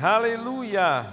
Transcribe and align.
Aleluia. 0.00 1.06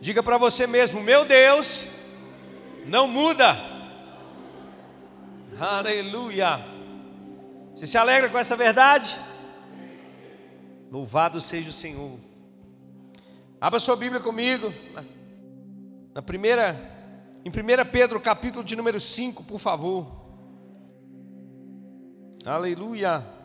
Diga 0.00 0.22
para 0.22 0.36
você 0.36 0.66
mesmo, 0.66 1.00
meu 1.00 1.24
Deus 1.24 2.16
não 2.86 3.06
muda. 3.06 3.56
Aleluia. 5.60 6.64
Você 7.74 7.86
se 7.86 7.96
alegra 7.96 8.28
com 8.28 8.38
essa 8.38 8.56
verdade? 8.56 9.16
Louvado 10.90 11.40
seja 11.40 11.70
o 11.70 11.72
Senhor. 11.72 12.18
Abra 13.60 13.78
sua 13.78 13.96
Bíblia 13.96 14.20
comigo. 14.20 14.72
Na 16.14 16.22
primeira, 16.22 16.74
em 17.44 17.50
1 17.50 17.52
Pedro, 17.92 18.20
capítulo 18.20 18.64
de 18.64 18.74
número 18.74 19.00
5, 19.00 19.44
por 19.44 19.58
favor. 19.58 20.06
Aleluia. 22.44 23.37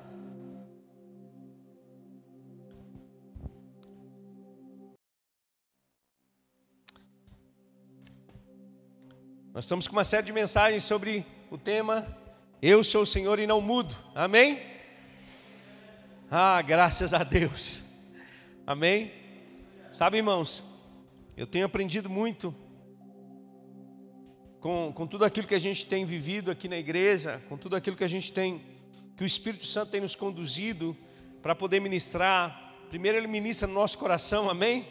Nós 9.54 9.66
estamos 9.66 9.88
com 9.88 9.96
uma 9.96 10.04
série 10.04 10.26
de 10.26 10.34
mensagens 10.34 10.84
sobre 10.84 11.24
o 11.52 11.60
tema 11.60 12.08
Eu 12.60 12.84
sou 12.84 13.04
o 13.04 13.06
Senhor 13.06 13.38
e 13.38 13.46
não 13.46 13.62
mudo. 13.62 13.96
Amém? 14.16 14.60
Ah, 16.32 16.60
graças 16.64 17.14
a 17.14 17.24
Deus. 17.24 17.84
Amém? 18.66 19.12
Sabe, 19.92 20.18
irmãos, 20.18 20.64
eu 21.38 21.46
tenho 21.46 21.68
aprendido 21.68 22.10
muito 22.10 22.56
com, 24.60 24.92
com 24.92 25.06
tudo 25.06 25.24
aquilo 25.24 25.46
que 25.46 25.54
a 25.54 25.60
gente 25.60 25.86
tem 25.86 26.04
vivido 26.04 26.50
aqui 26.50 26.68
na 26.68 26.78
igreja, 26.78 27.40
com 27.48 27.56
tudo 27.56 27.76
aquilo 27.76 27.96
que 27.96 28.04
a 28.04 28.08
gente 28.08 28.34
tem, 28.34 28.60
que 29.16 29.24
o 29.24 29.28
Espírito 29.28 29.67
Santo 29.67 29.92
tem 29.92 30.02
nos 30.02 30.16
conduzido 30.16 30.98
para 31.44 31.54
poder 31.54 31.80
ministrar. 31.80 32.73
Primeiro, 32.90 33.20
Ele 33.20 33.28
ministra 33.28 33.67
no 33.67 33.76
nosso 33.76 34.00
coração, 34.00 34.50
amém? 34.50 34.88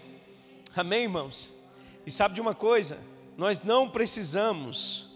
Amém, 0.76 1.02
irmãos? 1.02 1.52
E 2.06 2.12
sabe 2.12 2.36
de 2.36 2.40
uma 2.40 2.54
coisa? 2.54 3.10
Nós 3.36 3.62
não 3.62 3.88
precisamos 3.88 5.08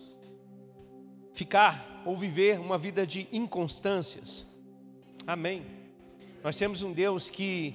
ficar 1.33 2.03
ou 2.05 2.17
viver 2.17 2.59
uma 2.59 2.79
vida 2.79 3.07
de 3.07 3.29
inconstâncias. 3.33 4.47
Amém. 5.27 5.67
Nós 6.43 6.57
temos 6.57 6.83
um 6.83 6.93
Deus 6.93 7.29
que 7.29 7.75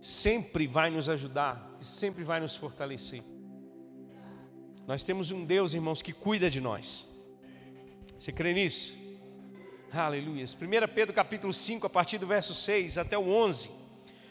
sempre 0.00 0.66
vai 0.66 0.90
nos 0.90 1.08
ajudar, 1.08 1.76
que 1.78 1.84
sempre 1.84 2.24
vai 2.24 2.40
nos 2.40 2.56
fortalecer. 2.56 3.22
Nós 4.86 5.04
temos 5.04 5.30
um 5.30 5.44
Deus, 5.44 5.74
irmãos, 5.74 6.02
que 6.02 6.12
cuida 6.12 6.48
de 6.50 6.60
nós. 6.60 7.08
Você 8.18 8.32
crê 8.32 8.52
nisso? 8.52 8.96
Aleluia. 9.92 10.44
1 10.44 10.94
Pedro 10.94 11.14
capítulo 11.14 11.52
5, 11.52 11.86
a 11.86 11.90
partir 11.90 12.18
do 12.18 12.26
verso 12.26 12.54
6 12.54 12.98
até 12.98 13.18
o 13.18 13.28
11. 13.28 13.70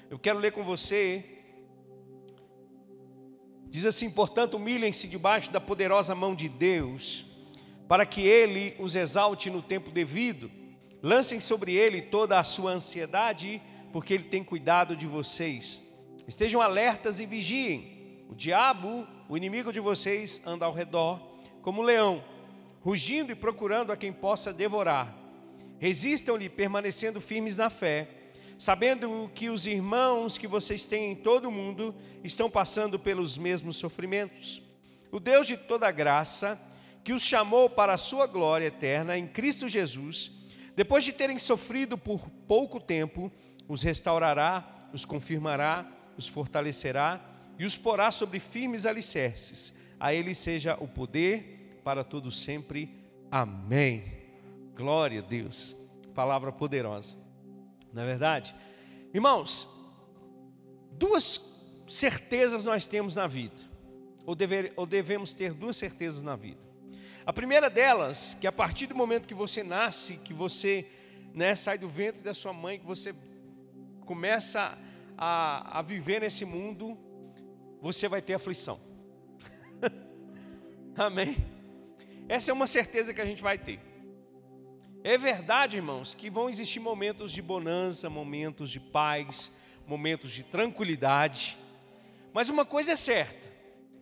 Eu 0.09 0.17
quero 0.17 0.39
ler 0.39 0.51
com 0.51 0.63
você 0.63 1.40
Diz 3.71 3.85
assim: 3.85 4.11
portanto, 4.11 4.55
humilhem-se 4.55 5.07
debaixo 5.07 5.49
da 5.49 5.61
poderosa 5.61 6.13
mão 6.13 6.35
de 6.35 6.49
Deus, 6.49 7.25
para 7.87 8.05
que 8.05 8.21
Ele 8.21 8.75
os 8.77 8.97
exalte 8.97 9.49
no 9.49 9.61
tempo 9.61 9.89
devido. 9.89 10.51
Lancem 11.01 11.39
sobre 11.39 11.73
Ele 11.73 12.01
toda 12.01 12.37
a 12.37 12.43
sua 12.43 12.71
ansiedade, 12.71 13.61
porque 13.93 14.13
Ele 14.13 14.25
tem 14.25 14.43
cuidado 14.43 14.93
de 14.95 15.07
vocês. 15.07 15.81
Estejam 16.27 16.61
alertas 16.61 17.21
e 17.21 17.25
vigiem. 17.25 18.25
O 18.29 18.35
diabo, 18.35 19.07
o 19.27 19.37
inimigo 19.37 19.71
de 19.71 19.79
vocês, 19.79 20.41
anda 20.45 20.65
ao 20.65 20.73
redor, 20.73 21.19
como 21.61 21.81
um 21.81 21.85
leão, 21.85 22.23
rugindo 22.81 23.31
e 23.31 23.35
procurando 23.35 23.91
a 23.91 23.97
quem 23.97 24.11
possa 24.11 24.53
devorar. 24.53 25.17
Resistam-lhe, 25.79 26.49
permanecendo 26.49 27.19
firmes 27.19 27.57
na 27.57 27.69
fé 27.69 28.20
sabendo 28.61 29.31
que 29.33 29.49
os 29.49 29.65
irmãos 29.65 30.37
que 30.37 30.45
vocês 30.45 30.83
têm 30.83 31.13
em 31.13 31.15
todo 31.15 31.45
o 31.45 31.51
mundo 31.51 31.95
estão 32.23 32.47
passando 32.47 32.99
pelos 32.99 33.35
mesmos 33.35 33.75
sofrimentos. 33.75 34.61
O 35.11 35.19
Deus 35.19 35.47
de 35.47 35.57
toda 35.57 35.89
graça, 35.89 36.61
que 37.03 37.11
os 37.11 37.23
chamou 37.23 37.71
para 37.71 37.95
a 37.95 37.97
sua 37.97 38.27
glória 38.27 38.67
eterna 38.67 39.17
em 39.17 39.25
Cristo 39.25 39.67
Jesus, 39.67 40.31
depois 40.75 41.03
de 41.03 41.11
terem 41.11 41.39
sofrido 41.39 41.97
por 41.97 42.29
pouco 42.47 42.79
tempo, 42.79 43.31
os 43.67 43.81
restaurará, 43.81 44.77
os 44.93 45.05
confirmará, 45.05 45.91
os 46.15 46.27
fortalecerá 46.27 47.19
e 47.57 47.65
os 47.65 47.75
porá 47.75 48.11
sobre 48.11 48.39
firmes 48.39 48.85
alicerces. 48.85 49.73
A 49.99 50.13
Ele 50.13 50.35
seja 50.35 50.77
o 50.79 50.87
poder 50.87 51.79
para 51.83 52.03
todos 52.03 52.43
sempre. 52.43 52.95
Amém. 53.31 54.03
Glória 54.75 55.19
a 55.19 55.23
Deus. 55.23 55.75
Palavra 56.13 56.51
poderosa. 56.51 57.30
Não 57.93 58.03
é 58.03 58.05
verdade? 58.05 58.55
Irmãos, 59.13 59.67
duas 60.91 61.41
certezas 61.87 62.63
nós 62.63 62.87
temos 62.87 63.15
na 63.15 63.27
vida, 63.27 63.59
ou, 64.25 64.33
dever, 64.33 64.73
ou 64.75 64.85
devemos 64.85 65.35
ter 65.35 65.53
duas 65.53 65.75
certezas 65.75 66.23
na 66.23 66.35
vida. 66.35 66.59
A 67.25 67.33
primeira 67.33 67.69
delas, 67.69 68.35
que 68.39 68.47
a 68.47 68.51
partir 68.51 68.87
do 68.87 68.95
momento 68.95 69.27
que 69.27 69.33
você 69.33 69.63
nasce, 69.63 70.17
que 70.17 70.33
você 70.33 70.87
né, 71.33 71.55
sai 71.55 71.77
do 71.77 71.87
ventre 71.87 72.21
da 72.21 72.33
sua 72.33 72.53
mãe, 72.53 72.79
que 72.79 72.85
você 72.85 73.13
começa 74.05 74.77
a, 75.17 75.79
a 75.79 75.81
viver 75.81 76.21
nesse 76.21 76.45
mundo, 76.45 76.97
você 77.81 78.07
vai 78.07 78.21
ter 78.21 78.33
aflição. 78.33 78.79
Amém? 80.95 81.37
Essa 82.27 82.51
é 82.51 82.53
uma 82.53 82.67
certeza 82.67 83.13
que 83.13 83.21
a 83.21 83.25
gente 83.25 83.41
vai 83.41 83.57
ter. 83.57 83.90
É 85.03 85.17
verdade, 85.17 85.77
irmãos, 85.77 86.13
que 86.13 86.29
vão 86.29 86.47
existir 86.47 86.79
momentos 86.79 87.31
de 87.31 87.41
bonança, 87.41 88.07
momentos 88.07 88.69
de 88.69 88.79
paz, 88.79 89.51
momentos 89.87 90.31
de 90.31 90.43
tranquilidade. 90.43 91.57
Mas 92.31 92.49
uma 92.49 92.63
coisa 92.63 92.91
é 92.91 92.95
certa: 92.95 93.49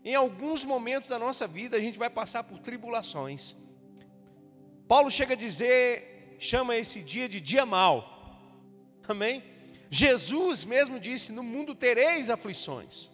em 0.03 0.13
alguns 0.13 0.65
momentos 0.65 1.09
da 1.09 1.17
nossa 1.17 1.47
vida 1.47 1.77
a 1.77 1.79
gente 1.79 1.97
vai 1.97 2.09
passar 2.09 2.43
por 2.43 2.59
tribulações. 2.59 3.55
Paulo 4.89 5.09
chega 5.09 5.35
a 5.35 5.37
dizer, 5.37 6.35
chama 6.37 6.75
esse 6.75 7.01
dia 7.01 7.29
de 7.29 7.39
dia 7.39 7.65
mal. 7.65 8.41
Amém? 9.07 9.41
Jesus 9.89 10.65
mesmo 10.65 10.99
disse: 10.99 11.31
No 11.31 11.43
mundo 11.43 11.73
tereis 11.73 12.29
aflições. 12.29 13.09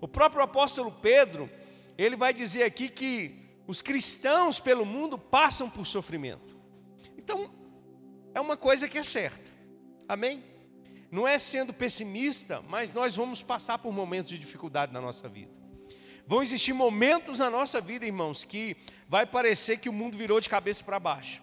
O 0.00 0.08
próprio 0.08 0.42
apóstolo 0.42 0.90
Pedro, 0.90 1.50
ele 1.98 2.16
vai 2.16 2.32
dizer 2.32 2.62
aqui 2.62 2.88
que 2.88 3.60
os 3.66 3.82
cristãos 3.82 4.58
pelo 4.58 4.86
mundo 4.86 5.18
passam 5.18 5.68
por 5.68 5.86
sofrimento. 5.86 6.59
Então, 7.30 7.48
é 8.34 8.40
uma 8.40 8.56
coisa 8.56 8.88
que 8.88 8.98
é 8.98 9.04
certa. 9.04 9.52
Amém? 10.08 10.42
Não 11.12 11.28
é 11.28 11.38
sendo 11.38 11.72
pessimista, 11.72 12.60
mas 12.68 12.92
nós 12.92 13.14
vamos 13.14 13.40
passar 13.40 13.78
por 13.78 13.92
momentos 13.92 14.30
de 14.30 14.36
dificuldade 14.36 14.92
na 14.92 15.00
nossa 15.00 15.28
vida. 15.28 15.52
Vão 16.26 16.42
existir 16.42 16.72
momentos 16.72 17.38
na 17.38 17.48
nossa 17.48 17.80
vida, 17.80 18.04
irmãos, 18.04 18.42
que 18.42 18.76
vai 19.08 19.24
parecer 19.24 19.78
que 19.78 19.88
o 19.88 19.92
mundo 19.92 20.18
virou 20.18 20.40
de 20.40 20.48
cabeça 20.48 20.82
para 20.82 20.98
baixo. 20.98 21.40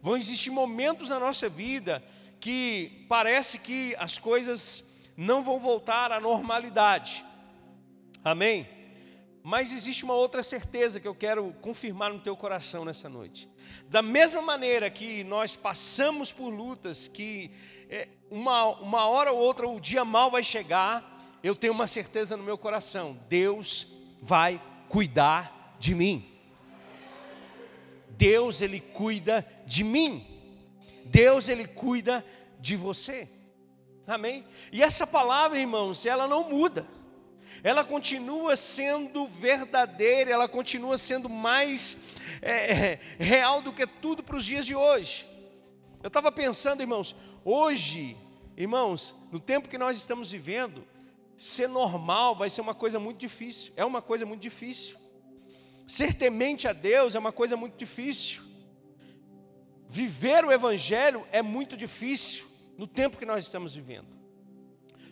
Vão 0.00 0.16
existir 0.16 0.50
momentos 0.50 1.10
na 1.10 1.20
nossa 1.20 1.46
vida 1.46 2.02
que 2.40 3.04
parece 3.06 3.58
que 3.58 3.94
as 3.98 4.16
coisas 4.16 4.82
não 5.14 5.42
vão 5.42 5.58
voltar 5.58 6.10
à 6.10 6.18
normalidade. 6.18 7.22
Amém? 8.24 8.66
Mas 9.42 9.72
existe 9.72 10.04
uma 10.04 10.14
outra 10.14 10.42
certeza 10.42 11.00
que 11.00 11.08
eu 11.08 11.14
quero 11.14 11.52
confirmar 11.60 12.12
no 12.12 12.20
teu 12.20 12.36
coração 12.36 12.84
nessa 12.84 13.08
noite. 13.08 13.48
Da 13.88 14.02
mesma 14.02 14.42
maneira 14.42 14.90
que 14.90 15.24
nós 15.24 15.56
passamos 15.56 16.32
por 16.32 16.48
lutas, 16.48 17.08
que 17.08 17.50
é, 17.88 18.08
uma, 18.30 18.66
uma 18.80 19.06
hora 19.06 19.32
ou 19.32 19.38
outra 19.38 19.68
o 19.68 19.80
dia 19.80 20.04
mal 20.04 20.30
vai 20.30 20.42
chegar, 20.42 21.38
eu 21.42 21.54
tenho 21.56 21.72
uma 21.72 21.86
certeza 21.86 22.36
no 22.36 22.42
meu 22.42 22.58
coração: 22.58 23.18
Deus 23.28 23.86
vai 24.20 24.60
cuidar 24.88 25.76
de 25.78 25.94
mim. 25.94 26.34
Deus, 28.10 28.60
Ele 28.60 28.80
cuida 28.80 29.46
de 29.64 29.84
mim. 29.84 30.26
Deus, 31.04 31.48
Ele 31.48 31.66
cuida 31.66 32.24
de 32.58 32.76
você. 32.76 33.28
Amém? 34.06 34.44
E 34.72 34.82
essa 34.82 35.06
palavra, 35.06 35.58
irmãos, 35.58 36.04
ela 36.04 36.26
não 36.26 36.48
muda 36.48 36.97
ela 37.62 37.84
continua 37.84 38.56
sendo 38.56 39.26
verdadeira, 39.26 40.30
ela 40.30 40.48
continua 40.48 40.96
sendo 40.96 41.28
mais 41.28 41.98
é, 42.40 42.72
é 42.72 43.00
real 43.18 43.60
do 43.60 43.72
que 43.72 43.86
tudo 43.86 44.22
para 44.22 44.36
os 44.36 44.44
dias 44.44 44.64
de 44.64 44.74
hoje. 44.74 45.28
Eu 46.02 46.08
estava 46.08 46.30
pensando, 46.30 46.80
irmãos, 46.80 47.16
hoje, 47.44 48.16
irmãos, 48.56 49.14
no 49.32 49.40
tempo 49.40 49.68
que 49.68 49.78
nós 49.78 49.96
estamos 49.96 50.30
vivendo, 50.30 50.86
ser 51.36 51.68
normal 51.68 52.36
vai 52.36 52.48
ser 52.48 52.60
uma 52.60 52.74
coisa 52.74 53.00
muito 53.00 53.18
difícil, 53.18 53.72
é 53.76 53.84
uma 53.84 54.00
coisa 54.00 54.24
muito 54.24 54.40
difícil. 54.40 54.96
Ser 55.86 56.14
temente 56.14 56.68
a 56.68 56.72
Deus 56.72 57.14
é 57.14 57.18
uma 57.18 57.32
coisa 57.32 57.56
muito 57.56 57.76
difícil. 57.76 58.42
Viver 59.88 60.44
o 60.44 60.52
Evangelho 60.52 61.26
é 61.32 61.40
muito 61.40 61.76
difícil 61.76 62.46
no 62.76 62.86
tempo 62.86 63.16
que 63.16 63.24
nós 63.24 63.44
estamos 63.44 63.74
vivendo 63.74 64.17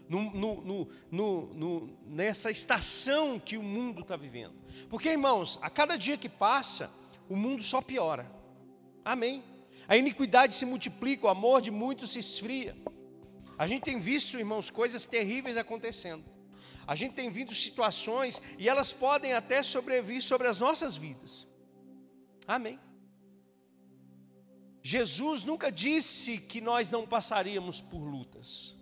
no, 0.09 0.89
no, 1.11 1.53
no, 1.55 1.99
nessa 2.07 2.51
estação 2.51 3.39
que 3.39 3.57
o 3.57 3.63
mundo 3.63 4.03
está 4.03 4.17
vivendo. 4.17 4.55
Porque, 4.89 5.11
irmãos, 5.11 5.59
a 5.63 5.71
cada 5.71 5.97
dia 5.97 6.17
que 6.17 6.29
passa, 6.29 6.91
o 7.29 7.37
mundo 7.37 7.63
só 7.63 7.81
piora. 7.81 8.31
Amém. 9.05 9.43
A 9.89 9.97
iniquidade 9.97 10.57
se 10.57 10.65
multiplica, 10.65 11.27
o 11.27 11.31
amor 11.31 11.61
de 11.61 11.71
muitos 11.71 12.13
se 12.13 12.19
esfria. 12.19 12.77
A 13.59 13.67
gente 13.67 13.83
tem 13.83 13.99
visto, 13.99 14.39
irmãos, 14.39 14.71
coisas 14.71 15.07
terríveis 15.07 15.57
acontecendo. 15.57 16.25
A 16.87 16.95
gente 16.95 17.15
tem 17.15 17.31
visto 17.31 17.55
situações 17.55 18.41
e 18.59 18.69
elas 18.69 18.93
podem 18.93 19.33
até 19.33 19.63
sobrevir 19.63 20.23
sobre 20.23 20.47
as 20.47 20.61
nossas 20.61 20.97
vidas. 20.97 21.47
Amém. 22.47 22.79
Jesus 24.83 25.45
nunca 25.45 25.73
disse 25.73 26.39
que 26.39 26.61
nós 26.61 26.89
não 26.91 27.07
passaríamos 27.07 27.81
por 27.81 27.99
lutas. 27.99 28.77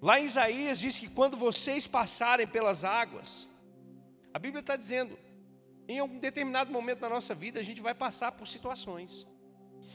Lá 0.00 0.18
em 0.18 0.24
Isaías 0.24 0.80
diz 0.80 0.98
que 0.98 1.08
quando 1.08 1.36
vocês 1.36 1.86
passarem 1.86 2.46
pelas 2.46 2.84
águas, 2.84 3.48
a 4.32 4.38
Bíblia 4.38 4.60
está 4.60 4.76
dizendo, 4.76 5.18
em 5.86 5.98
algum 5.98 6.18
determinado 6.18 6.72
momento 6.72 7.00
da 7.00 7.08
nossa 7.08 7.34
vida, 7.34 7.60
a 7.60 7.62
gente 7.62 7.82
vai 7.82 7.94
passar 7.94 8.32
por 8.32 8.46
situações, 8.46 9.26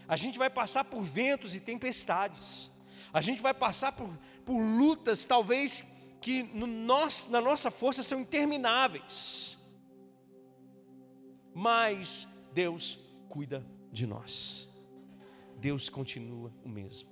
a 0.08 0.16
gente 0.16 0.38
vai 0.38 0.50
passar 0.50 0.84
por 0.84 1.02
ventos 1.02 1.56
e 1.56 1.60
tempestades, 1.60 2.70
a 3.12 3.20
gente 3.20 3.42
vai 3.42 3.54
passar 3.54 3.94
por, 3.94 4.10
por 4.46 4.60
lutas, 4.60 5.26
talvez 5.26 5.84
que 6.22 6.44
no 6.44 6.68
nosso, 6.68 7.32
na 7.32 7.42
nossa 7.42 7.72
força 7.72 8.04
são 8.04 8.20
intermináveis, 8.20 9.58
mas 11.54 12.28
Deus 12.54 13.00
cuida 13.30 13.66
de 13.92 14.06
nós, 14.06 14.70
Deus 15.58 15.90
continua 15.90 16.54
o 16.64 16.70
mesmo. 16.70 17.10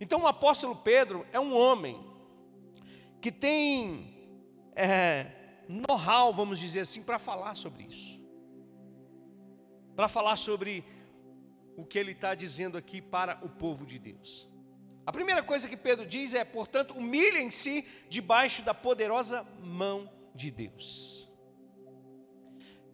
Então 0.00 0.22
o 0.22 0.26
apóstolo 0.26 0.76
Pedro 0.76 1.26
é 1.32 1.40
um 1.40 1.54
homem 1.54 2.10
que 3.20 3.30
tem 3.30 4.14
é, 4.74 5.26
know-how, 5.68 6.32
vamos 6.32 6.58
dizer 6.58 6.80
assim, 6.80 7.02
para 7.02 7.18
falar 7.18 7.54
sobre 7.54 7.84
isso 7.84 8.20
para 10.00 10.08
falar 10.08 10.36
sobre 10.36 10.82
o 11.76 11.84
que 11.84 11.98
ele 11.98 12.12
está 12.12 12.34
dizendo 12.34 12.78
aqui 12.78 13.02
para 13.02 13.38
o 13.42 13.50
povo 13.50 13.84
de 13.84 13.98
Deus. 13.98 14.48
A 15.04 15.12
primeira 15.12 15.42
coisa 15.42 15.68
que 15.68 15.76
Pedro 15.76 16.06
diz 16.06 16.32
é, 16.32 16.42
portanto, 16.42 16.94
humilhem-se 16.94 17.84
debaixo 18.08 18.62
da 18.62 18.72
poderosa 18.72 19.46
mão 19.60 20.10
de 20.34 20.50
Deus. 20.50 21.29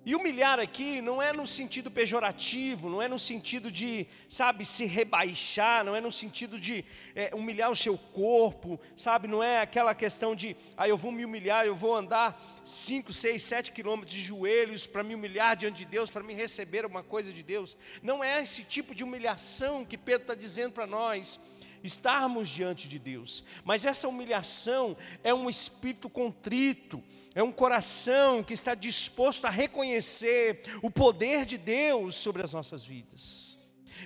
E 0.06 0.14
humilhar 0.14 0.61
aqui 0.61 1.00
não 1.00 1.20
é 1.20 1.32
no 1.32 1.44
sentido 1.49 1.91
pejorativo, 1.91 2.88
não 2.88 3.03
é 3.03 3.08
no 3.08 3.19
sentido 3.19 3.73
de, 3.73 4.06
sabe, 4.29 4.64
se 4.64 4.85
rebaixar, 4.85 5.85
não 5.85 5.97
é 5.97 6.00
no 6.00 6.12
sentido 6.12 6.61
de 6.61 6.85
é, 7.12 7.32
humilhar 7.35 7.73
o 7.73 7.75
seu 7.75 7.99
corpo, 7.99 8.79
sabe, 8.94 9.26
não 9.26 9.43
é 9.43 9.61
aquela 9.61 9.97
questão 9.97 10.37
de, 10.37 10.56
ah, 10.76 10.87
eu 10.87 10.97
vou 10.97 11.11
me 11.11 11.25
humilhar, 11.25 11.67
eu 11.67 11.75
vou 11.75 11.93
andar 11.93 12.41
5, 12.64 13.12
6, 13.12 13.43
7 13.43 13.73
quilômetros 13.73 14.14
de 14.14 14.23
joelhos 14.23 14.87
para 14.87 15.03
me 15.03 15.12
humilhar 15.12 15.56
diante 15.56 15.79
de 15.79 15.87
Deus, 15.87 16.08
para 16.08 16.23
me 16.23 16.35
receber 16.35 16.85
alguma 16.85 17.03
coisa 17.03 17.32
de 17.32 17.43
Deus. 17.43 17.76
Não 18.00 18.23
é 18.23 18.41
esse 18.41 18.62
tipo 18.62 18.94
de 18.94 19.03
humilhação 19.03 19.85
que 19.85 19.99
Pedro 19.99 20.23
está 20.23 20.37
dizendo 20.37 20.70
para 20.70 20.87
nós 20.87 21.41
estarmos 21.82 22.49
diante 22.49 22.87
de 22.87 23.00
Deus, 23.00 23.43
mas 23.64 23.85
essa 23.85 24.06
humilhação 24.06 24.97
é 25.25 25.35
um 25.35 25.50
espírito 25.50 26.08
contrito, 26.08 27.03
é 27.37 27.43
um 27.43 27.53
coração 27.53 28.43
que 28.43 28.55
está 28.55 28.75
disposto 28.75 29.44
a 29.44 29.50
reconhecer 29.50 30.62
o 30.81 30.91
poder 30.91 31.44
de 31.44 31.59
Deus 31.59 32.17
sobre 32.17 32.43
as 32.43 32.50
nossas 32.50 32.83
vidas. 32.83 33.59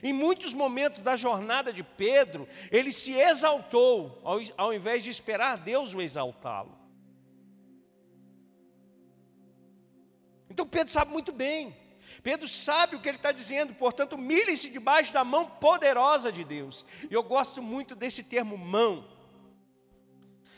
Em 0.02 0.12
muitos 0.12 0.52
momentos 0.52 1.00
da 1.00 1.14
jornada 1.14 1.72
de 1.72 1.84
Pedro, 1.84 2.48
ele 2.72 2.90
se 2.90 3.12
exaltou, 3.12 4.20
ao, 4.24 4.40
ao 4.56 4.74
invés 4.74 5.04
de 5.04 5.10
esperar 5.10 5.58
Deus 5.58 5.94
o 5.94 6.02
exaltá-lo. 6.02 6.76
Então 10.50 10.66
Pedro 10.66 10.92
sabe 10.92 11.12
muito 11.12 11.30
bem, 11.30 11.76
Pedro 12.24 12.48
sabe 12.48 12.96
o 12.96 13.00
que 13.00 13.08
ele 13.08 13.16
está 13.16 13.30
dizendo, 13.30 13.72
portanto, 13.74 14.14
humilhe-se 14.14 14.70
debaixo 14.70 15.12
da 15.12 15.22
mão 15.22 15.46
poderosa 15.46 16.32
de 16.32 16.42
Deus. 16.42 16.84
E 17.08 17.14
eu 17.14 17.22
gosto 17.22 17.62
muito 17.62 17.94
desse 17.94 18.24
termo 18.24 18.58
mão, 18.58 19.08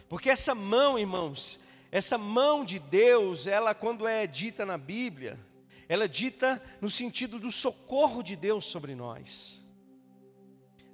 porque 0.09 0.31
essa 0.31 0.55
mão, 0.55 0.99
irmãos, 0.99 1.61
essa 1.93 2.17
mão 2.17 2.65
de 2.65 2.79
Deus, 2.79 3.47
ela 3.47 3.75
quando 3.75 4.09
é 4.09 4.27
dita 4.27 4.65
na 4.65 4.79
Bíblia, 4.79 5.39
ela 5.87 6.05
é 6.05 6.09
dita 6.09 6.61
no 6.81 6.89
sentido 6.89 7.39
do 7.39 7.53
socorro 7.53 8.23
de 8.23 8.35
Deus 8.35 8.65
sobre 8.65 8.95
nós. 8.95 9.63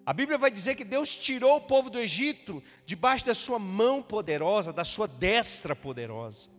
A 0.04 0.12
Bíblia 0.12 0.36
vai 0.36 0.50
dizer 0.50 0.74
que 0.74 0.84
Deus 0.84 1.14
tirou 1.14 1.58
o 1.58 1.60
povo 1.60 1.88
do 1.88 2.00
Egito 2.00 2.60
debaixo 2.84 3.24
da 3.24 3.34
sua 3.34 3.60
mão 3.60 4.02
poderosa, 4.02 4.72
da 4.72 4.84
sua 4.84 5.06
destra 5.06 5.76
poderosa. 5.76 6.50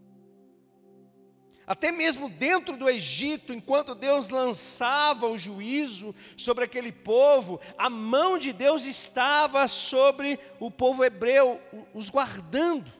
Até 1.68 1.92
mesmo 1.92 2.30
dentro 2.30 2.78
do 2.78 2.90
Egito, 2.90 3.54
enquanto 3.54 3.94
Deus 3.94 4.30
lançava 4.30 5.28
o 5.28 5.38
juízo 5.38 6.16
sobre 6.38 6.64
aquele 6.64 6.92
povo, 6.92 7.60
a 7.78 7.90
mão 7.90 8.38
de 8.38 8.54
Deus 8.54 8.86
estava 8.86 9.68
sobre 9.68 10.40
o 10.60 10.72
povo 10.72 11.04
hebreu, 11.04 11.60
os 11.94 12.10
guardando. 12.10 12.99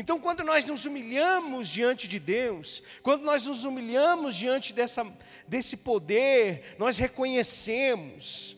Então, 0.00 0.20
quando 0.20 0.44
nós 0.44 0.64
nos 0.64 0.86
humilhamos 0.86 1.68
diante 1.68 2.06
de 2.06 2.20
Deus, 2.20 2.84
quando 3.02 3.24
nós 3.24 3.46
nos 3.46 3.64
humilhamos 3.64 4.36
diante 4.36 4.72
dessa, 4.72 5.04
desse 5.48 5.78
poder, 5.78 6.76
nós 6.78 6.98
reconhecemos, 6.98 8.56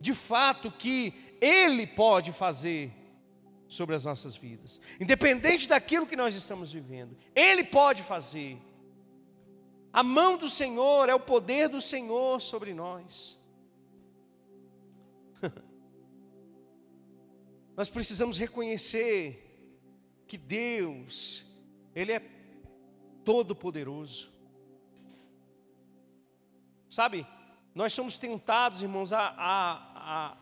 de 0.00 0.12
fato, 0.12 0.68
que 0.68 1.14
Ele 1.40 1.86
pode 1.86 2.32
fazer 2.32 2.90
sobre 3.68 3.94
as 3.94 4.04
nossas 4.04 4.34
vidas, 4.34 4.80
independente 4.98 5.68
daquilo 5.68 6.08
que 6.08 6.16
nós 6.16 6.34
estamos 6.34 6.72
vivendo, 6.72 7.16
Ele 7.36 7.62
pode 7.62 8.02
fazer. 8.02 8.58
A 9.92 10.02
mão 10.02 10.36
do 10.36 10.48
Senhor 10.48 11.08
é 11.08 11.14
o 11.14 11.20
poder 11.20 11.68
do 11.68 11.80
Senhor 11.80 12.40
sobre 12.40 12.74
nós. 12.74 13.38
nós 17.76 17.88
precisamos 17.88 18.36
reconhecer 18.38 19.49
que 20.30 20.38
Deus, 20.38 21.44
Ele 21.92 22.12
é 22.12 22.22
todo-poderoso. 23.24 24.30
Sabe, 26.88 27.26
nós 27.74 27.92
somos 27.92 28.16
tentados, 28.16 28.80
irmãos, 28.80 29.12
a, 29.12 29.22
a, 29.36 29.72
a, 29.96 30.36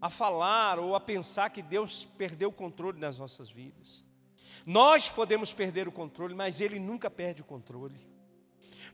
a 0.00 0.08
falar 0.08 0.78
ou 0.78 0.96
a 0.96 1.00
pensar 1.00 1.50
que 1.50 1.60
Deus 1.60 2.06
perdeu 2.16 2.48
o 2.48 2.52
controle 2.52 2.98
das 2.98 3.18
nossas 3.18 3.50
vidas. 3.50 4.02
Nós 4.64 5.10
podemos 5.10 5.52
perder 5.52 5.86
o 5.86 5.92
controle, 5.92 6.34
mas 6.34 6.62
Ele 6.62 6.78
nunca 6.78 7.10
perde 7.10 7.42
o 7.42 7.44
controle. 7.44 8.00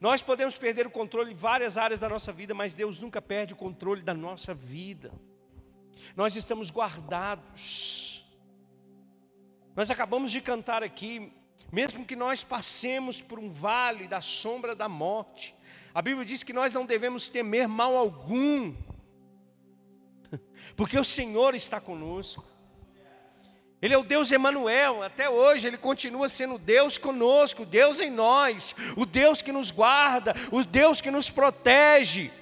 Nós 0.00 0.22
podemos 0.22 0.58
perder 0.58 0.88
o 0.88 0.90
controle 0.90 1.34
em 1.34 1.36
várias 1.36 1.78
áreas 1.78 2.00
da 2.00 2.08
nossa 2.08 2.32
vida, 2.32 2.52
mas 2.52 2.74
Deus 2.74 3.00
nunca 3.00 3.22
perde 3.22 3.54
o 3.54 3.56
controle 3.56 4.02
da 4.02 4.12
nossa 4.12 4.52
vida. 4.52 5.12
Nós 6.16 6.34
estamos 6.34 6.68
guardados. 6.68 8.15
Nós 9.76 9.90
acabamos 9.90 10.32
de 10.32 10.40
cantar 10.40 10.82
aqui, 10.82 11.30
mesmo 11.70 12.06
que 12.06 12.16
nós 12.16 12.42
passemos 12.42 13.20
por 13.20 13.38
um 13.38 13.50
vale 13.50 14.08
da 14.08 14.22
sombra 14.22 14.74
da 14.74 14.88
morte, 14.88 15.54
a 15.94 16.00
Bíblia 16.00 16.24
diz 16.24 16.42
que 16.42 16.54
nós 16.54 16.72
não 16.72 16.86
devemos 16.86 17.28
temer 17.28 17.68
mal 17.68 17.94
algum, 17.94 18.74
porque 20.74 20.98
o 20.98 21.04
Senhor 21.04 21.54
está 21.54 21.78
conosco. 21.78 22.42
Ele 23.82 23.92
é 23.92 23.98
o 23.98 24.02
Deus 24.02 24.32
Emanuel, 24.32 25.02
até 25.02 25.28
hoje 25.28 25.66
ele 25.66 25.76
continua 25.76 26.30
sendo 26.30 26.56
Deus 26.56 26.96
conosco, 26.96 27.66
Deus 27.66 28.00
em 28.00 28.08
nós, 28.10 28.74
o 28.96 29.04
Deus 29.04 29.42
que 29.42 29.52
nos 29.52 29.70
guarda, 29.70 30.34
o 30.50 30.64
Deus 30.64 31.02
que 31.02 31.10
nos 31.10 31.28
protege. 31.28 32.32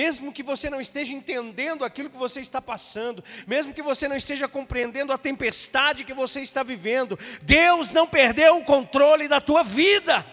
Mesmo 0.00 0.32
que 0.32 0.42
você 0.42 0.70
não 0.70 0.80
esteja 0.80 1.12
entendendo 1.12 1.84
aquilo 1.84 2.08
que 2.08 2.16
você 2.16 2.40
está 2.40 2.58
passando, 2.58 3.22
mesmo 3.46 3.74
que 3.74 3.82
você 3.82 4.08
não 4.08 4.16
esteja 4.16 4.48
compreendendo 4.48 5.12
a 5.12 5.18
tempestade 5.18 6.04
que 6.04 6.14
você 6.14 6.40
está 6.40 6.62
vivendo, 6.62 7.18
Deus 7.42 7.92
não 7.92 8.06
perdeu 8.06 8.56
o 8.56 8.64
controle 8.64 9.28
da 9.28 9.42
tua 9.42 9.62
vida. 9.62 10.24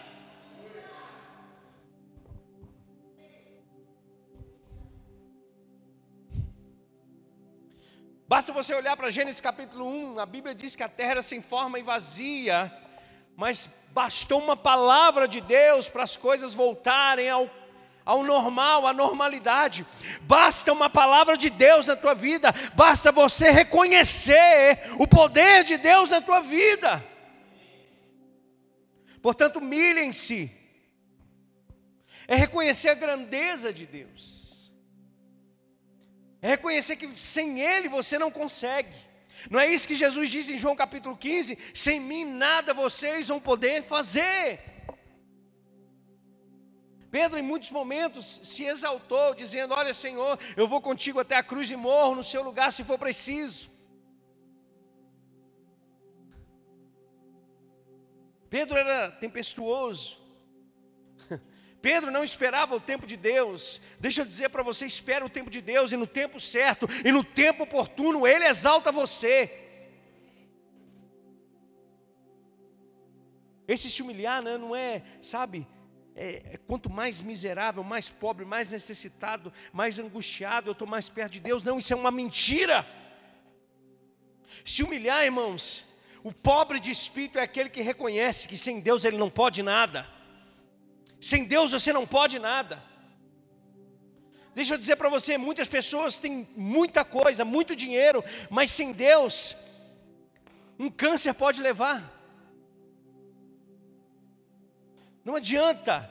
Basta 8.26 8.54
você 8.54 8.74
olhar 8.74 8.96
para 8.96 9.10
Gênesis 9.10 9.42
capítulo 9.42 9.86
1, 9.86 10.20
a 10.20 10.26
Bíblia 10.26 10.56
diz 10.56 10.78
que 10.78 10.84
a 10.84 10.88
terra 10.88 11.12
era 11.12 11.22
sem 11.22 11.42
forma 11.42 11.78
e 11.78 11.84
vazia, 11.84 12.74
mas 13.36 13.70
bastou 13.92 14.42
uma 14.42 14.56
palavra 14.56 15.28
de 15.28 15.42
Deus 15.42 15.90
para 15.90 16.04
as 16.04 16.16
coisas 16.16 16.54
voltarem 16.54 17.30
ao 17.30 17.50
ao 18.08 18.24
normal, 18.24 18.88
à 18.88 18.94
normalidade. 18.94 19.86
Basta 20.22 20.72
uma 20.72 20.90
palavra 20.90 21.36
de 21.36 21.50
Deus 21.50 21.88
na 21.88 21.96
tua 21.98 22.16
vida, 22.16 22.54
basta 22.74 23.12
você 23.12 23.52
reconhecer 23.52 24.80
o 24.98 25.06
poder 25.06 25.66
de 25.66 25.78
Deus 25.78 26.12
na 26.12 26.22
tua 26.22 26.40
vida. 26.40 27.04
Portanto, 29.22 29.58
humilhem-se. 29.58 30.50
É 32.30 32.36
reconhecer 32.36 32.90
a 32.90 32.94
grandeza 32.94 33.74
de 33.74 33.86
Deus. 33.86 34.74
É 36.42 36.48
reconhecer 36.48 36.96
que 36.96 37.08
sem 37.10 37.60
Ele 37.60 37.90
você 37.90 38.18
não 38.18 38.32
consegue. 38.32 38.96
Não 39.50 39.60
é 39.60 39.70
isso 39.70 39.88
que 39.88 39.96
Jesus 39.96 40.30
disse 40.30 40.54
em 40.54 40.58
João 40.58 40.78
capítulo 40.78 41.18
15? 41.18 41.58
Sem 41.74 42.00
mim 42.00 42.24
nada 42.24 42.74
vocês 42.74 43.28
vão 43.28 43.40
poder 43.40 43.84
fazer. 43.84 44.77
Pedro, 47.18 47.40
em 47.40 47.42
muitos 47.42 47.72
momentos, 47.72 48.42
se 48.44 48.64
exaltou, 48.66 49.34
dizendo: 49.34 49.74
Olha, 49.74 49.92
Senhor, 49.92 50.38
eu 50.56 50.68
vou 50.68 50.80
contigo 50.80 51.20
até 51.20 51.36
a 51.36 51.42
cruz 51.42 51.72
e 51.72 51.76
morro 51.76 52.14
no 52.14 52.24
seu 52.24 52.44
lugar 52.44 52.72
se 52.72 52.84
for 52.84 53.00
preciso. 53.00 53.72
Pedro 58.52 58.78
era 58.78 59.10
tempestuoso. 59.10 60.22
Pedro 61.82 62.12
não 62.12 62.24
esperava 62.24 62.76
o 62.76 62.80
tempo 62.80 63.08
de 63.08 63.18
Deus. 63.18 63.82
Deixa 64.00 64.22
eu 64.22 64.26
dizer 64.26 64.50
para 64.50 64.62
você: 64.62 64.86
espera 64.86 65.26
o 65.26 65.30
tempo 65.38 65.50
de 65.50 65.60
Deus, 65.60 65.92
e 65.92 65.98
no 65.98 66.06
tempo 66.06 66.40
certo, 66.40 66.88
e 67.04 67.12
no 67.12 67.24
tempo 67.24 67.64
oportuno, 67.64 68.28
Ele 68.28 68.46
exalta 68.46 68.92
você. 68.92 69.52
Esse 73.68 73.90
se 73.90 74.04
humilhar 74.04 74.44
né, 74.44 74.56
não 74.56 74.76
é, 74.76 75.02
sabe, 75.20 75.68
é, 76.18 76.42
é, 76.54 76.60
quanto 76.66 76.90
mais 76.90 77.22
miserável, 77.22 77.84
mais 77.84 78.10
pobre, 78.10 78.44
mais 78.44 78.72
necessitado, 78.72 79.54
mais 79.72 80.00
angustiado, 80.00 80.70
eu 80.70 80.72
estou 80.72 80.88
mais 80.88 81.08
perto 81.08 81.34
de 81.34 81.40
Deus. 81.40 81.64
Não, 81.64 81.78
isso 81.78 81.94
é 81.94 81.96
uma 81.96 82.10
mentira. 82.10 82.86
Se 84.66 84.82
humilhar, 84.82 85.24
irmãos, 85.24 86.00
o 86.24 86.34
pobre 86.34 86.80
de 86.80 86.90
espírito 86.90 87.38
é 87.38 87.44
aquele 87.44 87.70
que 87.70 87.84
reconhece 87.84 88.48
que 88.48 88.58
sem 88.58 88.80
Deus 88.80 89.06
ele 89.06 89.16
não 89.16 89.30
pode 89.30 89.62
nada. 89.62 90.08
Sem 91.22 91.46
Deus 91.46 91.72
você 91.72 91.94
não 91.94 92.08
pode 92.08 92.40
nada. 92.40 92.84
Deixa 94.56 94.74
eu 94.74 94.78
dizer 94.80 94.96
para 94.96 95.10
você, 95.10 95.38
muitas 95.38 95.68
pessoas 95.68 96.18
têm 96.18 96.48
muita 96.56 97.06
coisa, 97.06 97.46
muito 97.46 97.76
dinheiro, 97.76 98.24
mas 98.50 98.72
sem 98.72 98.92
Deus, 98.92 99.56
um 100.80 100.90
câncer 100.90 101.36
pode 101.36 101.62
levar. 101.62 102.17
Não 105.28 105.36
adianta. 105.36 106.10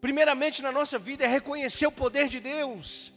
Primeiramente 0.00 0.62
na 0.62 0.70
nossa 0.70 1.00
vida 1.00 1.24
é 1.24 1.26
reconhecer 1.26 1.88
o 1.88 1.90
poder 1.90 2.28
de 2.28 2.38
Deus, 2.38 3.12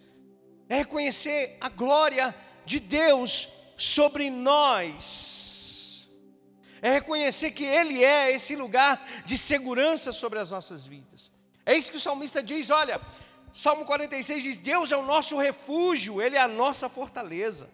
é 0.67 0.77
reconhecer 0.77 1.55
a 1.61 1.69
glória 1.69 2.33
de 2.65 2.79
Deus 2.79 3.47
sobre 3.77 4.31
nós, 4.31 6.09
é 6.81 6.93
reconhecer 6.93 7.51
que 7.51 7.63
Ele 7.63 8.03
é 8.03 8.31
esse 8.31 8.55
lugar 8.55 9.07
de 9.23 9.37
segurança 9.37 10.11
sobre 10.11 10.39
as 10.39 10.49
nossas 10.49 10.87
vidas. 10.87 11.31
É 11.63 11.77
isso 11.77 11.91
que 11.91 11.97
o 11.97 12.01
salmista 12.01 12.41
diz: 12.41 12.71
olha, 12.71 12.99
Salmo 13.53 13.85
46 13.85 14.41
diz: 14.41 14.57
Deus 14.57 14.91
é 14.91 14.97
o 14.97 15.05
nosso 15.05 15.37
refúgio, 15.37 16.23
Ele 16.23 16.37
é 16.37 16.41
a 16.41 16.47
nossa 16.47 16.89
fortaleza. 16.89 17.69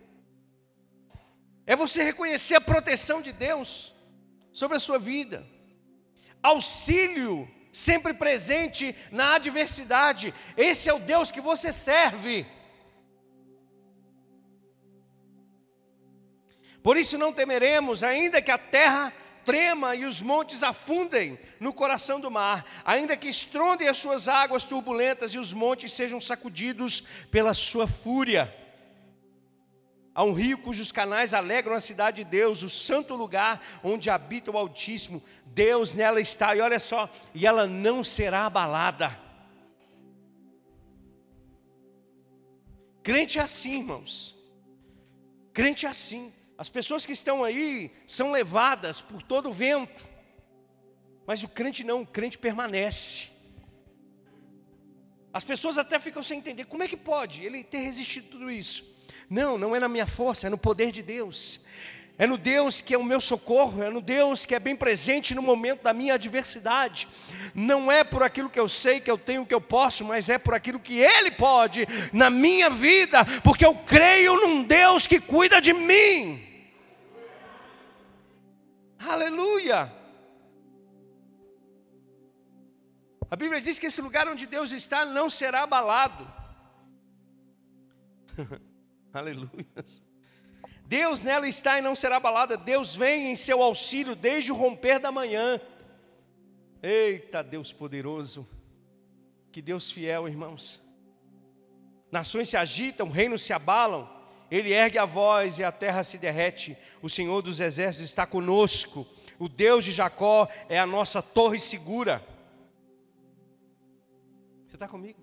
É 1.65 1.73
você 1.73 2.03
reconhecer 2.03 2.55
a 2.55 2.61
proteção 2.61 3.21
de 3.21 3.31
Deus 3.31 3.93
sobre 4.51 4.75
a 4.75 4.79
sua 4.79 4.99
vida 4.99 5.52
auxílio 6.43 7.49
sempre 7.71 8.13
presente 8.13 8.95
na 9.11 9.35
adversidade. 9.35 10.31
Esse 10.55 10.89
é 10.89 10.93
o 10.93 10.99
Deus 10.99 11.31
que 11.31 11.41
você 11.41 11.73
serve. 11.73 12.45
Por 16.83 16.97
isso 16.97 17.17
não 17.17 17.31
temeremos, 17.31 18.03
ainda 18.03 18.41
que 18.41 18.51
a 18.51 18.57
terra 18.57 19.11
trema 19.43 19.95
e 19.95 20.05
os 20.05 20.21
montes 20.21 20.63
afundem 20.63 21.37
no 21.59 21.73
coração 21.73 22.19
do 22.19 22.31
mar, 22.31 22.65
ainda 22.85 23.17
que 23.17 23.27
estrondem 23.27 23.87
as 23.87 23.97
suas 23.97 24.27
águas 24.27 24.63
turbulentas 24.63 25.33
e 25.33 25.39
os 25.39 25.53
montes 25.53 25.91
sejam 25.91 26.19
sacudidos 26.19 27.01
pela 27.31 27.53
sua 27.53 27.87
fúria. 27.87 28.53
Há 30.15 30.23
um 30.23 30.33
rio 30.33 30.59
cujos 30.59 30.91
canais 30.91 31.33
alegram 31.33 31.75
a 31.75 31.79
cidade 31.79 32.17
de 32.17 32.29
Deus, 32.29 32.61
o 32.61 32.69
santo 32.69 33.15
lugar 33.15 33.65
onde 33.83 34.11
habita 34.11 34.51
o 34.51 34.57
Altíssimo. 34.57 35.23
Deus 35.53 35.93
nela 35.93 36.19
está, 36.19 36.55
e 36.55 36.61
olha 36.61 36.79
só, 36.79 37.09
e 37.33 37.45
ela 37.45 37.67
não 37.67 38.03
será 38.03 38.45
abalada. 38.45 39.19
Crente 43.03 43.37
é 43.37 43.41
assim, 43.41 43.79
irmãos. 43.79 44.35
Crente 45.53 45.85
é 45.85 45.89
assim. 45.89 46.33
As 46.57 46.69
pessoas 46.69 47.05
que 47.05 47.11
estão 47.11 47.43
aí 47.43 47.91
são 48.07 48.31
levadas 48.31 49.01
por 49.01 49.21
todo 49.21 49.49
o 49.49 49.53
vento. 49.53 50.07
Mas 51.25 51.43
o 51.43 51.49
crente 51.49 51.83
não, 51.83 52.01
o 52.01 52.07
crente 52.07 52.37
permanece. 52.37 53.29
As 55.31 55.43
pessoas 55.43 55.77
até 55.77 55.99
ficam 55.99 56.23
sem 56.23 56.39
entender 56.39 56.65
como 56.65 56.83
é 56.83 56.87
que 56.87 56.97
pode 56.97 57.43
ele 57.43 57.63
ter 57.63 57.79
resistido 57.79 58.29
tudo 58.29 58.49
isso. 58.49 58.91
Não, 59.29 59.57
não 59.57 59.75
é 59.75 59.79
na 59.79 59.89
minha 59.89 60.07
força, 60.07 60.47
é 60.47 60.49
no 60.49 60.57
poder 60.57 60.91
de 60.91 61.01
Deus. 61.01 61.61
É 62.17 62.27
no 62.27 62.37
Deus 62.37 62.79
que 62.79 62.93
é 62.93 62.97
o 62.97 63.03
meu 63.03 63.19
socorro, 63.19 63.81
é 63.81 63.89
no 63.89 63.99
Deus 63.99 64.45
que 64.45 64.53
é 64.53 64.59
bem 64.59 64.75
presente 64.75 65.33
no 65.33 65.41
momento 65.41 65.81
da 65.81 65.93
minha 65.93 66.13
adversidade. 66.13 67.07
Não 67.55 67.91
é 67.91 68.03
por 68.03 68.21
aquilo 68.21 68.49
que 68.49 68.59
eu 68.59 68.67
sei, 68.67 68.99
que 68.99 69.09
eu 69.09 69.17
tenho, 69.17 69.45
que 69.45 69.53
eu 69.53 69.61
posso, 69.61 70.05
mas 70.05 70.29
é 70.29 70.37
por 70.37 70.53
aquilo 70.53 70.79
que 70.79 70.99
Ele 70.99 71.31
pode 71.31 71.87
na 72.11 72.29
minha 72.29 72.69
vida, 72.69 73.25
porque 73.43 73.65
eu 73.65 73.75
creio 73.75 74.35
num 74.35 74.63
Deus 74.63 75.07
que 75.07 75.19
cuida 75.19 75.59
de 75.59 75.73
mim. 75.73 76.41
Aleluia! 78.99 79.91
A 83.29 83.35
Bíblia 83.35 83.59
diz 83.59 83.79
que 83.79 83.87
esse 83.87 83.99
lugar 83.99 84.27
onde 84.27 84.45
Deus 84.45 84.71
está 84.71 85.03
não 85.03 85.27
será 85.27 85.63
abalado. 85.63 86.31
Aleluia. 89.11 89.65
Deus 90.93 91.23
nela 91.23 91.47
está 91.47 91.79
e 91.79 91.81
não 91.81 91.95
será 91.95 92.17
abalada. 92.17 92.55
Deus 92.55 92.95
vem 92.95 93.31
em 93.31 93.35
seu 93.35 93.63
auxílio 93.63 94.15
desde 94.15 94.51
o 94.51 94.55
romper 94.55 94.99
da 94.99 95.11
manhã. 95.11 95.59
Eita 96.83 97.43
Deus 97.43 97.73
poderoso. 97.73 98.47
Que 99.51 99.59
Deus 99.59 99.89
fiel, 99.89 100.27
irmãos. 100.27 100.79
Nações 102.11 102.47
se 102.47 102.55
agitam, 102.55 103.09
reinos 103.09 103.41
se 103.41 103.51
abalam. 103.51 104.07
Ele 104.51 104.71
ergue 104.71 104.99
a 104.99 105.05
voz 105.05 105.57
e 105.57 105.63
a 105.63 105.71
terra 105.71 106.03
se 106.03 106.19
derrete. 106.19 106.77
O 107.01 107.09
Senhor 107.09 107.41
dos 107.41 107.59
exércitos 107.59 108.07
está 108.07 108.27
conosco. 108.27 109.03
O 109.39 109.49
Deus 109.49 109.83
de 109.83 109.91
Jacó 109.91 110.47
é 110.69 110.77
a 110.77 110.85
nossa 110.85 111.23
torre 111.23 111.57
segura. 111.57 112.23
Você 114.67 114.75
está 114.75 114.87
comigo? 114.87 115.19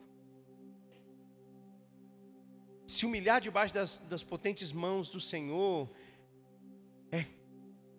Se 2.90 3.06
humilhar 3.06 3.40
debaixo 3.40 3.72
das, 3.72 3.98
das 3.98 4.24
potentes 4.24 4.72
mãos 4.72 5.10
do 5.10 5.20
Senhor, 5.20 5.88
é 7.12 7.24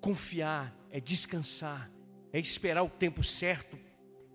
confiar, 0.01 0.75
é 0.89 0.99
descansar, 0.99 1.89
é 2.33 2.39
esperar 2.39 2.83
o 2.83 2.89
tempo 2.89 3.23
certo 3.23 3.79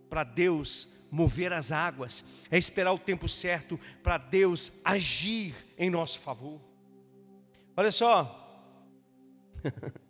para 0.09 0.25
Deus 0.25 0.89
mover 1.11 1.53
as 1.53 1.73
águas, 1.73 2.25
é 2.51 2.57
esperar 2.57 2.93
o 2.93 2.99
tempo 2.99 3.29
certo 3.29 3.79
para 4.03 4.17
Deus 4.17 4.81
agir 4.83 5.55
em 5.77 5.91
nosso 5.91 6.21
favor. 6.21 6.59
Olha 7.77 7.93
só, 7.93 8.73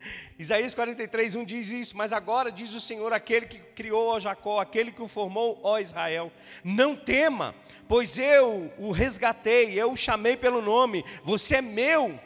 Isaías 0.38 0.74
43, 0.74 1.34
1 1.34 1.44
diz 1.44 1.70
isso, 1.70 1.96
mas 1.96 2.12
agora 2.12 2.50
diz 2.50 2.74
o 2.74 2.80
Senhor, 2.80 3.12
aquele 3.12 3.46
que 3.46 3.58
criou 3.58 4.14
a 4.14 4.18
Jacó, 4.18 4.60
aquele 4.60 4.92
que 4.92 5.02
o 5.02 5.08
formou, 5.08 5.60
ó 5.62 5.78
Israel, 5.78 6.32
não 6.62 6.96
tema, 6.96 7.54
pois 7.86 8.18
eu 8.18 8.72
o 8.78 8.90
resgatei, 8.90 9.78
eu 9.78 9.92
o 9.92 9.96
chamei 9.96 10.36
pelo 10.36 10.62
nome, 10.62 11.04
você 11.22 11.56
é 11.56 11.62
meu. 11.62 12.18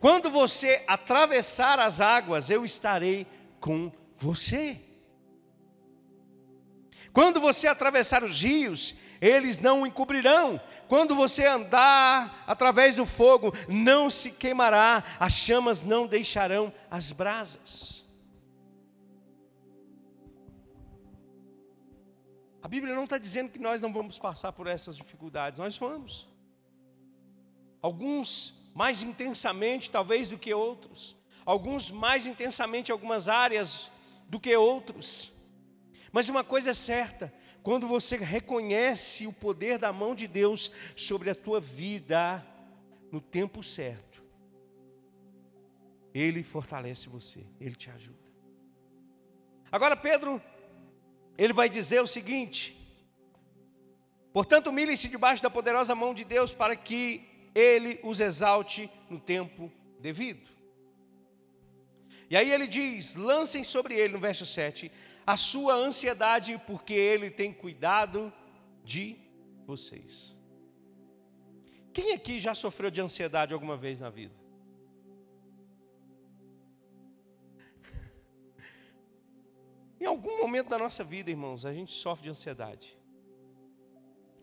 Quando 0.00 0.28
você 0.30 0.82
atravessar 0.86 1.78
as 1.78 2.00
águas, 2.00 2.50
eu 2.50 2.64
estarei 2.64 3.26
com 3.60 3.92
você. 4.16 4.80
Quando 7.12 7.40
você 7.40 7.68
atravessar 7.68 8.24
os 8.24 8.42
rios, 8.42 8.96
eles 9.22 9.60
não 9.60 9.82
o 9.82 9.86
encobrirão. 9.86 10.60
Quando 10.88 11.14
você 11.14 11.46
andar 11.46 12.42
através 12.44 12.96
do 12.96 13.06
fogo, 13.06 13.54
não 13.68 14.10
se 14.10 14.32
queimará, 14.32 15.04
as 15.20 15.32
chamas 15.32 15.84
não 15.84 16.08
deixarão 16.08 16.72
as 16.90 17.12
brasas. 17.12 18.04
A 22.60 22.66
Bíblia 22.66 22.96
não 22.96 23.04
está 23.04 23.16
dizendo 23.16 23.50
que 23.50 23.60
nós 23.60 23.80
não 23.80 23.92
vamos 23.92 24.18
passar 24.18 24.52
por 24.52 24.66
essas 24.66 24.96
dificuldades, 24.96 25.60
nós 25.60 25.78
vamos. 25.78 26.28
Alguns 27.80 28.70
mais 28.74 29.04
intensamente, 29.04 29.88
talvez, 29.88 30.28
do 30.28 30.38
que 30.38 30.52
outros. 30.52 31.16
Alguns 31.44 31.92
mais 31.92 32.26
intensamente 32.26 32.90
algumas 32.90 33.28
áreas 33.28 33.88
do 34.28 34.40
que 34.40 34.56
outros. 34.56 35.32
Mas 36.12 36.28
uma 36.28 36.44
coisa 36.44 36.70
é 36.70 36.74
certa: 36.74 37.32
quando 37.62 37.86
você 37.86 38.16
reconhece 38.16 39.26
o 39.26 39.32
poder 39.32 39.78
da 39.78 39.92
mão 39.92 40.14
de 40.14 40.28
Deus 40.28 40.70
sobre 40.94 41.30
a 41.30 41.34
tua 41.34 41.58
vida, 41.58 42.46
no 43.10 43.20
tempo 43.20 43.62
certo, 43.62 44.22
Ele 46.14 46.44
fortalece 46.44 47.08
você, 47.08 47.44
Ele 47.58 47.74
te 47.74 47.90
ajuda. 47.90 48.22
Agora, 49.70 49.96
Pedro 49.96 50.40
ele 51.36 51.52
vai 51.52 51.68
dizer 51.68 52.00
o 52.00 52.06
seguinte: 52.06 52.76
portanto, 54.32 54.68
humilhem-se 54.68 55.08
debaixo 55.08 55.42
da 55.42 55.50
poderosa 55.50 55.94
mão 55.94 56.14
de 56.14 56.24
Deus 56.24 56.52
para 56.52 56.76
que 56.76 57.28
ele 57.54 57.98
os 58.02 58.20
exalte 58.20 58.90
no 59.08 59.18
tempo 59.18 59.70
devido. 60.00 60.50
E 62.28 62.36
aí 62.36 62.50
ele 62.50 62.66
diz: 62.66 63.14
lancem 63.14 63.64
sobre 63.64 63.94
ele, 63.94 64.12
no 64.12 64.18
verso 64.18 64.44
7, 64.44 64.90
a 65.26 65.36
sua 65.36 65.74
ansiedade, 65.74 66.60
porque 66.66 66.92
ele 66.92 67.30
tem 67.30 67.52
cuidado 67.52 68.32
de 68.84 69.16
vocês. 69.66 70.36
Quem 71.92 72.12
aqui 72.12 72.38
já 72.38 72.54
sofreu 72.54 72.90
de 72.90 73.00
ansiedade 73.00 73.52
alguma 73.52 73.76
vez 73.76 74.00
na 74.00 74.10
vida? 74.10 74.34
Em 80.00 80.04
algum 80.04 80.38
momento 80.38 80.68
da 80.68 80.78
nossa 80.78 81.04
vida, 81.04 81.30
irmãos, 81.30 81.64
a 81.64 81.72
gente 81.72 81.92
sofre 81.92 82.24
de 82.24 82.30
ansiedade. 82.30 82.98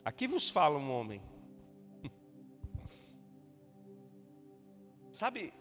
Aqui 0.06 0.26
vos 0.26 0.50
fala 0.50 0.80
um 0.80 0.90
homem. 0.90 1.22
Sabe, 5.12 5.54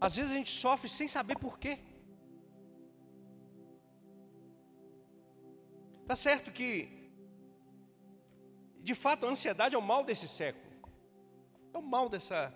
às 0.00 0.16
vezes 0.16 0.32
a 0.32 0.36
gente 0.36 0.50
sofre 0.50 0.88
sem 0.88 1.06
saber 1.06 1.38
por 1.38 1.58
quê. 1.58 1.78
Tá 6.08 6.16
certo 6.16 6.50
que, 6.50 6.88
de 8.78 8.94
fato, 8.94 9.26
a 9.26 9.28
ansiedade 9.28 9.74
é 9.76 9.78
o 9.78 9.82
mal 9.82 10.02
desse 10.02 10.26
século, 10.26 10.64
é 11.74 11.76
o 11.76 11.82
mal 11.82 12.08
dessa 12.08 12.50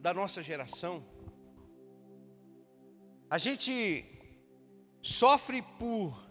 da 0.00 0.12
nossa 0.12 0.42
geração. 0.42 1.00
A 3.30 3.38
gente 3.38 4.04
sofre 5.00 5.62
por 5.62 6.26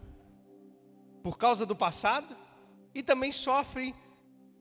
por 1.24 1.38
causa 1.38 1.66
do 1.66 1.74
passado 1.74 2.36
e 2.94 3.02
também 3.02 3.32
sofre 3.32 3.96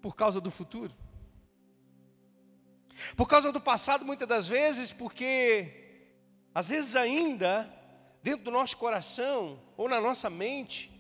por 0.00 0.14
causa 0.14 0.40
do 0.40 0.50
futuro. 0.50 0.94
Por 3.16 3.26
causa 3.26 3.50
do 3.50 3.60
passado, 3.60 4.04
muitas 4.04 4.28
das 4.28 4.46
vezes, 4.46 4.92
porque 4.92 6.06
às 6.54 6.68
vezes 6.68 6.94
ainda 6.94 7.68
dentro 8.22 8.44
do 8.44 8.52
nosso 8.52 8.76
coração 8.76 9.60
ou 9.76 9.88
na 9.88 10.00
nossa 10.00 10.30
mente, 10.30 10.95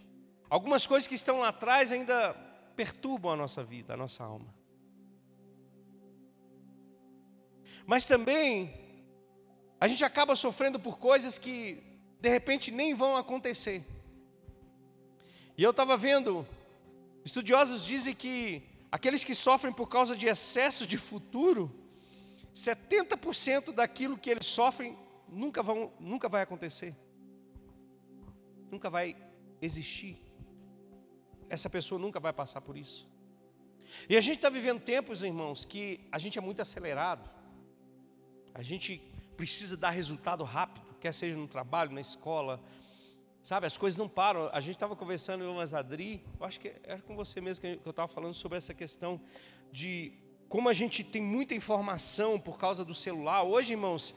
algumas 0.48 0.86
coisas 0.86 1.06
que 1.06 1.14
estão 1.14 1.40
lá 1.40 1.48
atrás 1.48 1.92
ainda 1.92 2.34
perturbam 2.76 3.32
a 3.32 3.36
nossa 3.36 3.64
vida, 3.64 3.94
a 3.94 3.96
nossa 3.96 4.22
alma. 4.22 4.54
Mas 7.86 8.06
também 8.06 8.74
a 9.80 9.86
gente 9.86 10.04
acaba 10.04 10.34
sofrendo 10.34 10.78
por 10.78 10.98
coisas 10.98 11.38
que 11.38 11.82
de 12.20 12.28
repente 12.28 12.70
nem 12.70 12.94
vão 12.94 13.16
acontecer. 13.16 13.84
E 15.56 15.62
eu 15.62 15.70
estava 15.70 15.96
vendo, 15.96 16.46
estudiosos 17.24 17.84
dizem 17.84 18.14
que 18.14 18.62
aqueles 18.90 19.24
que 19.24 19.34
sofrem 19.34 19.72
por 19.72 19.88
causa 19.88 20.16
de 20.16 20.26
excesso 20.26 20.86
de 20.86 20.98
futuro, 20.98 21.70
70% 22.54 23.72
daquilo 23.72 24.18
que 24.18 24.30
eles 24.30 24.46
sofrem 24.46 24.96
nunca, 25.28 25.62
vão, 25.62 25.92
nunca 26.00 26.28
vai 26.28 26.42
acontecer, 26.42 26.94
nunca 28.70 28.90
vai 28.90 29.16
existir. 29.60 30.25
Essa 31.48 31.70
pessoa 31.70 31.98
nunca 31.98 32.18
vai 32.18 32.32
passar 32.32 32.60
por 32.60 32.76
isso. 32.76 33.08
E 34.08 34.16
a 34.16 34.20
gente 34.20 34.36
está 34.36 34.48
vivendo 34.48 34.80
tempos, 34.80 35.22
irmãos, 35.22 35.64
que 35.64 36.00
a 36.10 36.18
gente 36.18 36.38
é 36.38 36.42
muito 36.42 36.60
acelerado, 36.60 37.28
a 38.52 38.62
gente 38.62 39.00
precisa 39.36 39.76
dar 39.76 39.90
resultado 39.90 40.42
rápido 40.42 40.86
quer 41.06 41.12
seja 41.12 41.36
no 41.36 41.46
trabalho, 41.46 41.92
na 41.92 42.00
escola, 42.00 42.60
sabe, 43.42 43.66
as 43.66 43.76
coisas 43.76 43.98
não 43.98 44.08
param. 44.08 44.50
A 44.52 44.60
gente 44.60 44.74
estava 44.74 44.96
conversando, 44.96 45.44
eu 45.44 45.54
e 45.54 45.74
Adri, 45.76 46.24
eu 46.38 46.44
acho 46.44 46.58
que 46.58 46.72
era 46.82 47.00
com 47.00 47.14
você 47.14 47.40
mesmo 47.40 47.60
que 47.62 47.80
eu 47.84 47.90
estava 47.90 48.08
falando 48.08 48.34
sobre 48.34 48.58
essa 48.58 48.74
questão 48.74 49.20
de 49.70 50.12
como 50.48 50.68
a 50.68 50.72
gente 50.72 51.04
tem 51.04 51.22
muita 51.22 51.54
informação 51.54 52.40
por 52.40 52.58
causa 52.58 52.84
do 52.84 52.94
celular. 52.94 53.44
Hoje, 53.44 53.74
irmãos, 53.74 54.14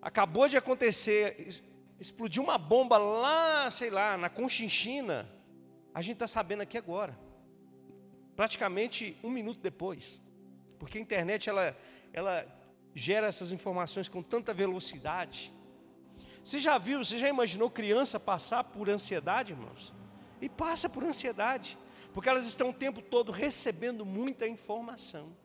acabou 0.00 0.48
de 0.48 0.56
acontecer, 0.56 1.62
explodiu 2.00 2.42
uma 2.42 2.56
bomba 2.56 2.96
lá, 2.96 3.70
sei 3.70 3.90
lá, 3.90 4.16
na 4.16 4.28
Conchinchina. 4.28 5.28
A 5.94 6.02
gente 6.02 6.14
está 6.14 6.26
sabendo 6.26 6.62
aqui 6.62 6.76
agora, 6.76 7.18
praticamente 8.36 9.16
um 9.22 9.30
minuto 9.30 9.60
depois, 9.60 10.20
porque 10.78 10.98
a 10.98 11.00
internet 11.00 11.48
ela, 11.48 11.76
ela 12.12 12.46
gera 12.94 13.26
essas 13.26 13.52
informações 13.52 14.08
com 14.08 14.22
tanta 14.22 14.54
velocidade. 14.54 15.52
Você 16.42 16.58
já 16.58 16.78
viu, 16.78 17.04
você 17.04 17.18
já 17.18 17.28
imaginou 17.28 17.70
criança 17.70 18.18
passar 18.18 18.64
por 18.64 18.88
ansiedade, 18.88 19.52
irmãos? 19.52 19.92
E 20.40 20.48
passa 20.48 20.88
por 20.88 21.04
ansiedade, 21.04 21.76
porque 22.12 22.28
elas 22.28 22.46
estão 22.46 22.70
o 22.70 22.74
tempo 22.74 23.02
todo 23.02 23.32
recebendo 23.32 24.06
muita 24.06 24.46
informação. 24.46 25.36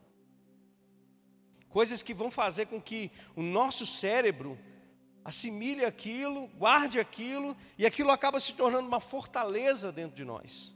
Coisas 1.68 2.02
que 2.02 2.14
vão 2.14 2.30
fazer 2.30 2.66
com 2.66 2.80
que 2.80 3.10
o 3.34 3.42
nosso 3.42 3.84
cérebro 3.84 4.56
assimile 5.24 5.84
aquilo, 5.84 6.48
guarde 6.48 7.00
aquilo, 7.00 7.56
e 7.78 7.86
aquilo 7.86 8.10
acaba 8.10 8.38
se 8.38 8.52
tornando 8.52 8.86
uma 8.86 9.00
fortaleza 9.00 9.90
dentro 9.90 10.14
de 10.14 10.24
nós. 10.24 10.72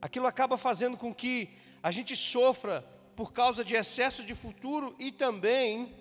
Aquilo 0.00 0.26
acaba 0.26 0.56
fazendo 0.56 0.96
com 0.96 1.14
que 1.14 1.50
a 1.82 1.90
gente 1.90 2.16
sofra 2.16 2.82
por 3.14 3.32
causa 3.32 3.62
de 3.62 3.76
excesso 3.76 4.24
de 4.24 4.34
futuro 4.34 4.96
e 4.98 5.12
também 5.12 5.94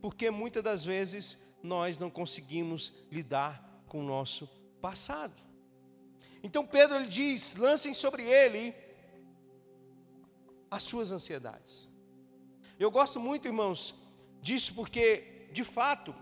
porque 0.00 0.30
muitas 0.30 0.62
das 0.62 0.84
vezes 0.84 1.38
nós 1.62 2.00
não 2.00 2.10
conseguimos 2.10 2.92
lidar 3.10 3.84
com 3.86 4.00
o 4.00 4.06
nosso 4.06 4.48
passado. 4.80 5.40
Então 6.42 6.66
Pedro 6.66 6.96
ele 6.96 7.06
diz: 7.06 7.54
lancem 7.56 7.92
sobre 7.92 8.22
ele 8.22 8.74
as 10.70 10.82
suas 10.82 11.12
ansiedades. 11.12 11.88
Eu 12.78 12.90
gosto 12.90 13.20
muito, 13.20 13.46
irmãos, 13.46 13.94
disso 14.40 14.74
porque, 14.74 15.48
de 15.52 15.62
fato, 15.62 16.14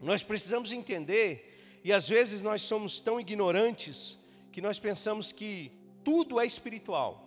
nós 0.00 0.22
precisamos 0.22 0.72
entender, 0.72 1.80
e 1.82 1.92
às 1.92 2.08
vezes 2.08 2.42
nós 2.42 2.62
somos 2.62 3.00
tão 3.00 3.20
ignorantes 3.20 4.18
que 4.52 4.60
nós 4.60 4.78
pensamos 4.78 5.32
que 5.32 5.72
tudo 6.04 6.40
é 6.40 6.46
espiritual. 6.46 7.24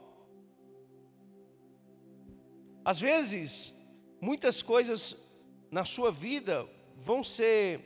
Às 2.84 3.00
vezes, 3.00 3.74
muitas 4.20 4.62
coisas 4.62 5.16
na 5.70 5.86
sua 5.86 6.12
vida 6.12 6.68
vão 6.96 7.24
ser 7.24 7.80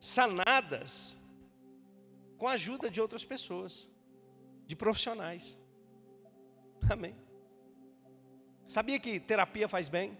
sanadas 0.00 1.18
com 2.38 2.48
a 2.48 2.52
ajuda 2.52 2.90
de 2.90 3.00
outras 3.00 3.24
pessoas, 3.24 3.88
de 4.66 4.74
profissionais. 4.74 5.56
Amém. 6.90 7.14
Sabia 8.66 8.98
que 8.98 9.20
terapia 9.20 9.68
faz 9.68 9.88
bem? 9.88 10.16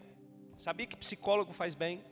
Sabia 0.56 0.86
que 0.86 0.96
psicólogo 0.96 1.52
faz 1.52 1.74
bem? 1.74 2.04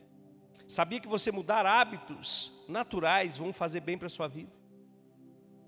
Sabia 0.71 1.01
que 1.01 1.07
você 1.07 1.33
mudar 1.33 1.65
hábitos 1.65 2.63
naturais 2.65 3.35
vão 3.35 3.51
fazer 3.51 3.81
bem 3.81 3.97
para 3.97 4.07
a 4.07 4.09
sua 4.09 4.29
vida? 4.29 4.49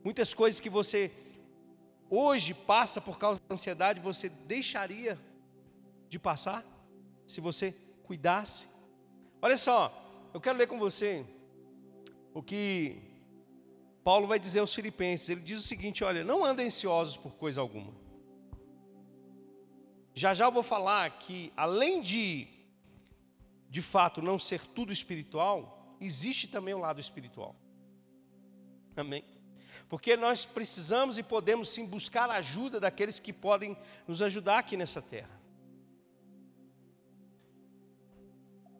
Muitas 0.01 0.33
coisas 0.33 0.61
que 0.61 0.69
você 0.69 1.11
hoje 2.09 2.53
passa 2.53 3.01
por 3.01 3.19
causa 3.19 3.41
da 3.45 3.53
ansiedade, 3.53 3.99
você 3.99 4.29
deixaria 4.29 5.19
de 6.07 6.17
passar 6.17 6.63
se 7.27 7.41
você 7.41 7.75
cuidasse. 8.03 8.69
Olha 9.41 9.57
só, 9.57 9.91
eu 10.33 10.39
quero 10.39 10.57
ler 10.57 10.67
com 10.67 10.79
você 10.79 11.25
o 12.33 12.41
que 12.41 12.95
Paulo 14.05 14.25
vai 14.25 14.39
dizer 14.39 14.61
aos 14.61 14.73
filipenses. 14.73 15.27
Ele 15.27 15.41
diz 15.41 15.59
o 15.59 15.67
seguinte: 15.67 16.01
olha, 16.05 16.23
não 16.23 16.45
andem 16.45 16.67
ansiosos 16.67 17.17
por 17.17 17.35
coisa 17.35 17.59
alguma. 17.59 17.93
Já 20.13 20.33
já 20.33 20.45
eu 20.45 20.51
vou 20.53 20.63
falar 20.63 21.19
que, 21.19 21.51
além 21.57 22.01
de, 22.01 22.47
de 23.73 23.81
fato, 23.81 24.21
não 24.21 24.37
ser 24.37 24.67
tudo 24.67 24.93
espiritual, 24.93 25.97
existe 25.99 26.47
também 26.47 26.75
o 26.75 26.77
um 26.77 26.81
lado 26.81 27.01
espiritual. 27.01 27.55
Amém? 28.95 29.25
Porque 29.89 30.15
nós 30.15 30.45
precisamos 30.45 31.17
e 31.17 31.23
podemos 31.23 31.69
sim 31.69 31.87
buscar 31.87 32.29
a 32.29 32.35
ajuda 32.35 32.79
daqueles 32.79 33.17
que 33.17 33.33
podem 33.33 33.75
nos 34.07 34.21
ajudar 34.21 34.59
aqui 34.59 34.77
nessa 34.77 35.01
terra. 35.01 35.41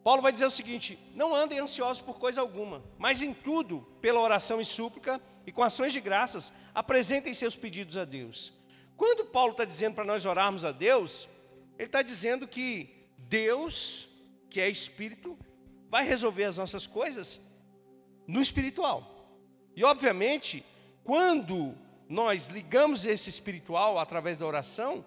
Paulo 0.04 0.22
vai 0.22 0.30
dizer 0.30 0.46
o 0.46 0.50
seguinte: 0.50 0.96
não 1.12 1.34
andem 1.34 1.58
ansiosos 1.58 2.00
por 2.00 2.20
coisa 2.20 2.40
alguma, 2.40 2.80
mas 2.96 3.20
em 3.20 3.34
tudo, 3.34 3.80
pela 4.00 4.20
oração 4.20 4.60
e 4.60 4.64
súplica 4.64 5.20
e 5.44 5.50
com 5.50 5.64
ações 5.64 5.92
de 5.92 6.00
graças, 6.00 6.52
apresentem 6.72 7.34
seus 7.34 7.56
pedidos 7.56 7.98
a 7.98 8.04
Deus. 8.04 8.52
Quando 8.96 9.24
Paulo 9.24 9.50
está 9.50 9.64
dizendo 9.64 9.96
para 9.96 10.04
nós 10.04 10.24
orarmos 10.24 10.64
a 10.64 10.70
Deus, 10.70 11.28
ele 11.76 11.88
está 11.88 12.00
dizendo 12.00 12.46
que 12.46 13.08
Deus, 13.18 14.13
que 14.54 14.60
é 14.60 14.70
Espírito, 14.70 15.36
vai 15.90 16.06
resolver 16.06 16.44
as 16.44 16.58
nossas 16.58 16.86
coisas 16.86 17.40
no 18.24 18.40
espiritual. 18.40 19.28
E 19.74 19.82
obviamente, 19.82 20.64
quando 21.02 21.76
nós 22.08 22.50
ligamos 22.50 23.04
esse 23.04 23.28
espiritual 23.28 23.98
através 23.98 24.38
da 24.38 24.46
oração, 24.46 25.04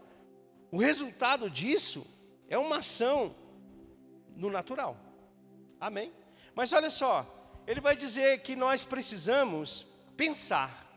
o 0.70 0.80
resultado 0.80 1.50
disso 1.50 2.06
é 2.50 2.58
uma 2.58 2.80
ação 2.80 3.34
no 4.36 4.50
natural. 4.50 4.98
Amém? 5.80 6.12
Mas 6.54 6.74
olha 6.74 6.90
só, 6.90 7.26
ele 7.66 7.80
vai 7.80 7.96
dizer 7.96 8.42
que 8.42 8.54
nós 8.54 8.84
precisamos 8.84 9.88
pensar 10.18 10.92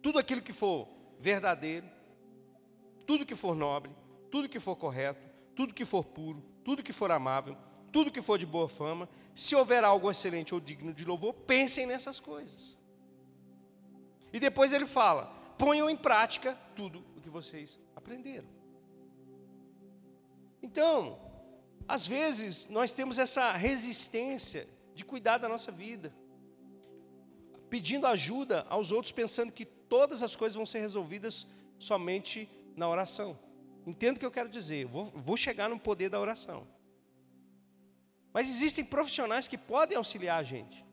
tudo 0.00 0.20
aquilo 0.20 0.40
que 0.40 0.52
for 0.52 0.86
verdadeiro, 1.18 1.88
tudo 3.04 3.26
que 3.26 3.34
for 3.34 3.56
nobre, 3.56 3.90
tudo 4.30 4.48
que 4.48 4.60
for 4.60 4.76
correto, 4.76 5.28
tudo 5.56 5.74
que 5.74 5.84
for 5.84 6.04
puro, 6.04 6.51
tudo 6.64 6.82
que 6.82 6.92
for 6.92 7.10
amável, 7.10 7.56
tudo 7.90 8.10
que 8.10 8.22
for 8.22 8.38
de 8.38 8.46
boa 8.46 8.68
fama, 8.68 9.08
se 9.34 9.54
houver 9.54 9.84
algo 9.84 10.10
excelente 10.10 10.54
ou 10.54 10.60
digno 10.60 10.94
de 10.94 11.04
louvor, 11.04 11.34
pensem 11.34 11.86
nessas 11.86 12.18
coisas. 12.18 12.78
E 14.32 14.40
depois 14.40 14.72
ele 14.72 14.86
fala: 14.86 15.26
ponham 15.58 15.88
em 15.88 15.96
prática 15.96 16.58
tudo 16.74 17.04
o 17.16 17.20
que 17.20 17.28
vocês 17.28 17.78
aprenderam. 17.94 18.48
Então, 20.62 21.20
às 21.86 22.06
vezes, 22.06 22.68
nós 22.68 22.92
temos 22.92 23.18
essa 23.18 23.52
resistência 23.52 24.66
de 24.94 25.04
cuidar 25.04 25.38
da 25.38 25.48
nossa 25.48 25.72
vida, 25.72 26.14
pedindo 27.68 28.06
ajuda 28.06 28.66
aos 28.68 28.92
outros, 28.92 29.12
pensando 29.12 29.52
que 29.52 29.64
todas 29.64 30.22
as 30.22 30.36
coisas 30.36 30.56
vão 30.56 30.66
ser 30.66 30.80
resolvidas 30.80 31.46
somente 31.78 32.48
na 32.76 32.88
oração. 32.88 33.38
Entendo 33.86 34.16
o 34.16 34.20
que 34.20 34.26
eu 34.26 34.30
quero 34.30 34.48
dizer, 34.48 34.86
vou, 34.86 35.04
vou 35.04 35.36
chegar 35.36 35.68
no 35.68 35.78
poder 35.78 36.08
da 36.08 36.20
oração. 36.20 36.66
Mas 38.32 38.48
existem 38.48 38.84
profissionais 38.84 39.48
que 39.48 39.58
podem 39.58 39.96
auxiliar 39.96 40.38
a 40.38 40.42
gente. 40.42 40.84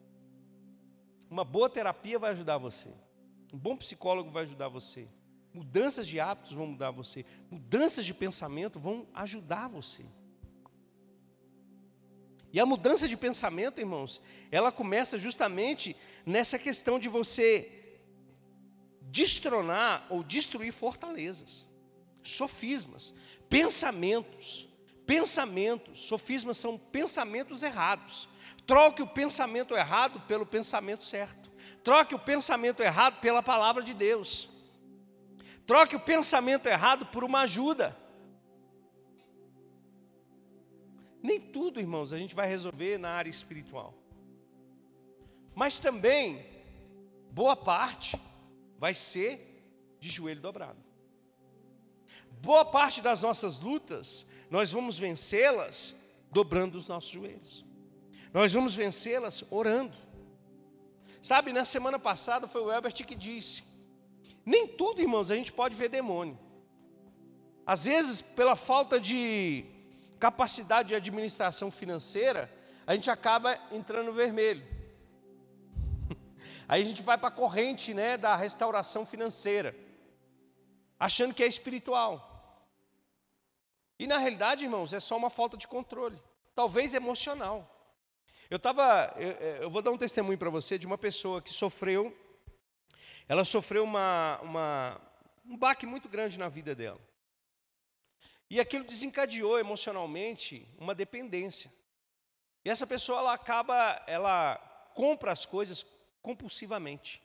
Uma 1.29 1.43
boa 1.43 1.69
terapia 1.69 2.17
vai 2.17 2.31
ajudar 2.31 2.57
você. 2.57 2.89
Um 3.53 3.57
bom 3.57 3.77
psicólogo 3.77 4.31
vai 4.31 4.43
ajudar 4.43 4.67
você. 4.67 5.07
Mudanças 5.53 6.07
de 6.07 6.19
hábitos 6.19 6.51
vão 6.51 6.67
mudar 6.67 6.91
você. 6.91 7.25
Mudanças 7.49 8.05
de 8.05 8.13
pensamento 8.13 8.79
vão 8.79 9.07
ajudar 9.13 9.67
você. 9.67 10.03
E 12.51 12.59
a 12.59 12.65
mudança 12.65 13.07
de 13.07 13.15
pensamento, 13.15 13.79
irmãos, 13.79 14.21
ela 14.51 14.71
começa 14.71 15.17
justamente 15.17 15.95
nessa 16.25 16.57
questão 16.57 16.97
de 16.97 17.07
você 17.07 17.71
destronar 19.01 20.05
ou 20.09 20.23
destruir 20.23 20.71
fortalezas, 20.71 21.67
sofismas, 22.23 23.13
pensamentos. 23.49 24.67
Pensamentos, 25.05 26.01
sofismas 26.01 26.57
são 26.57 26.77
pensamentos 26.77 27.63
errados. 27.63 28.29
Troque 28.67 29.01
o 29.01 29.07
pensamento 29.07 29.73
errado 29.73 30.21
pelo 30.27 30.45
pensamento 30.45 31.03
certo. 31.03 31.49
Troque 31.83 32.13
o 32.13 32.19
pensamento 32.19 32.83
errado 32.83 33.19
pela 33.19 33.41
palavra 33.41 33.81
de 33.81 33.95
Deus. 33.95 34.49
Troque 35.65 35.95
o 35.95 35.99
pensamento 35.99 36.67
errado 36.67 37.07
por 37.07 37.23
uma 37.23 37.41
ajuda. 37.41 37.97
Nem 41.21 41.39
tudo, 41.39 41.79
irmãos, 41.79 42.13
a 42.13 42.17
gente 42.17 42.35
vai 42.35 42.47
resolver 42.47 42.97
na 42.97 43.09
área 43.09 43.29
espiritual. 43.29 43.93
Mas 45.55 45.79
também, 45.79 46.45
boa 47.31 47.55
parte 47.55 48.19
vai 48.77 48.93
ser 48.93 49.97
de 49.99 50.07
joelho 50.07 50.39
dobrado. 50.39 50.88
Boa 52.41 52.63
parte 52.63 53.01
das 53.01 53.21
nossas 53.21 53.59
lutas, 53.59 54.27
nós 54.49 54.71
vamos 54.71 54.97
vencê-las 54.97 55.95
dobrando 56.31 56.77
os 56.77 56.87
nossos 56.87 57.09
joelhos. 57.09 57.65
Nós 58.33 58.53
vamos 58.53 58.75
vencê-las 58.75 59.43
orando. 59.49 59.97
Sabe, 61.21 61.51
na 61.51 61.65
semana 61.65 61.99
passada 61.99 62.47
foi 62.47 62.61
o 62.61 62.71
Elbert 62.71 62.93
que 63.05 63.15
disse: 63.15 63.63
nem 64.45 64.67
tudo, 64.67 65.01
irmãos, 65.01 65.31
a 65.31 65.35
gente 65.35 65.51
pode 65.51 65.75
ver 65.75 65.89
demônio. 65.89 66.37
Às 67.65 67.85
vezes, 67.85 68.21
pela 68.21 68.55
falta 68.55 68.99
de 68.99 69.65
capacidade 70.19 70.89
de 70.89 70.95
administração 70.95 71.69
financeira, 71.69 72.49
a 72.87 72.95
gente 72.95 73.11
acaba 73.11 73.59
entrando 73.71 74.07
no 74.07 74.13
vermelho. 74.13 74.65
Aí 76.67 76.81
a 76.81 76.85
gente 76.85 77.03
vai 77.03 77.17
para 77.17 77.27
a 77.27 77.31
corrente 77.31 77.93
né, 77.93 78.17
da 78.17 78.35
restauração 78.35 79.05
financeira, 79.05 79.75
achando 80.99 81.33
que 81.33 81.43
é 81.43 81.47
espiritual. 81.47 82.25
E 83.97 84.05
na 84.05 84.17
realidade, 84.17 84.65
irmãos, 84.65 84.93
é 84.93 84.99
só 84.99 85.15
uma 85.17 85.29
falta 85.29 85.57
de 85.57 85.67
controle, 85.67 86.21
talvez 86.53 86.93
emocional. 86.93 87.75
Eu 88.49 88.57
estava, 88.57 89.13
eu, 89.17 89.31
eu, 89.61 89.69
vou 89.69 89.81
dar 89.81 89.91
um 89.91 89.97
testemunho 89.97 90.37
para 90.37 90.49
você 90.49 90.77
de 90.77 90.87
uma 90.87 90.97
pessoa 90.97 91.41
que 91.41 91.53
sofreu, 91.53 92.15
ela 93.27 93.45
sofreu 93.45 93.83
uma, 93.83 94.39
uma, 94.41 95.01
um 95.45 95.55
baque 95.55 95.85
muito 95.85 96.09
grande 96.09 96.39
na 96.39 96.49
vida 96.49 96.73
dela. 96.73 96.99
E 98.49 98.59
aquilo 98.59 98.83
desencadeou 98.83 99.59
emocionalmente 99.59 100.67
uma 100.79 100.95
dependência. 100.95 101.71
E 102.65 102.69
essa 102.69 102.87
pessoa 102.87 103.19
ela 103.19 103.33
acaba, 103.33 104.03
ela 104.07 104.55
compra 104.95 105.31
as 105.31 105.45
coisas 105.45 105.85
compulsivamente. 106.21 107.21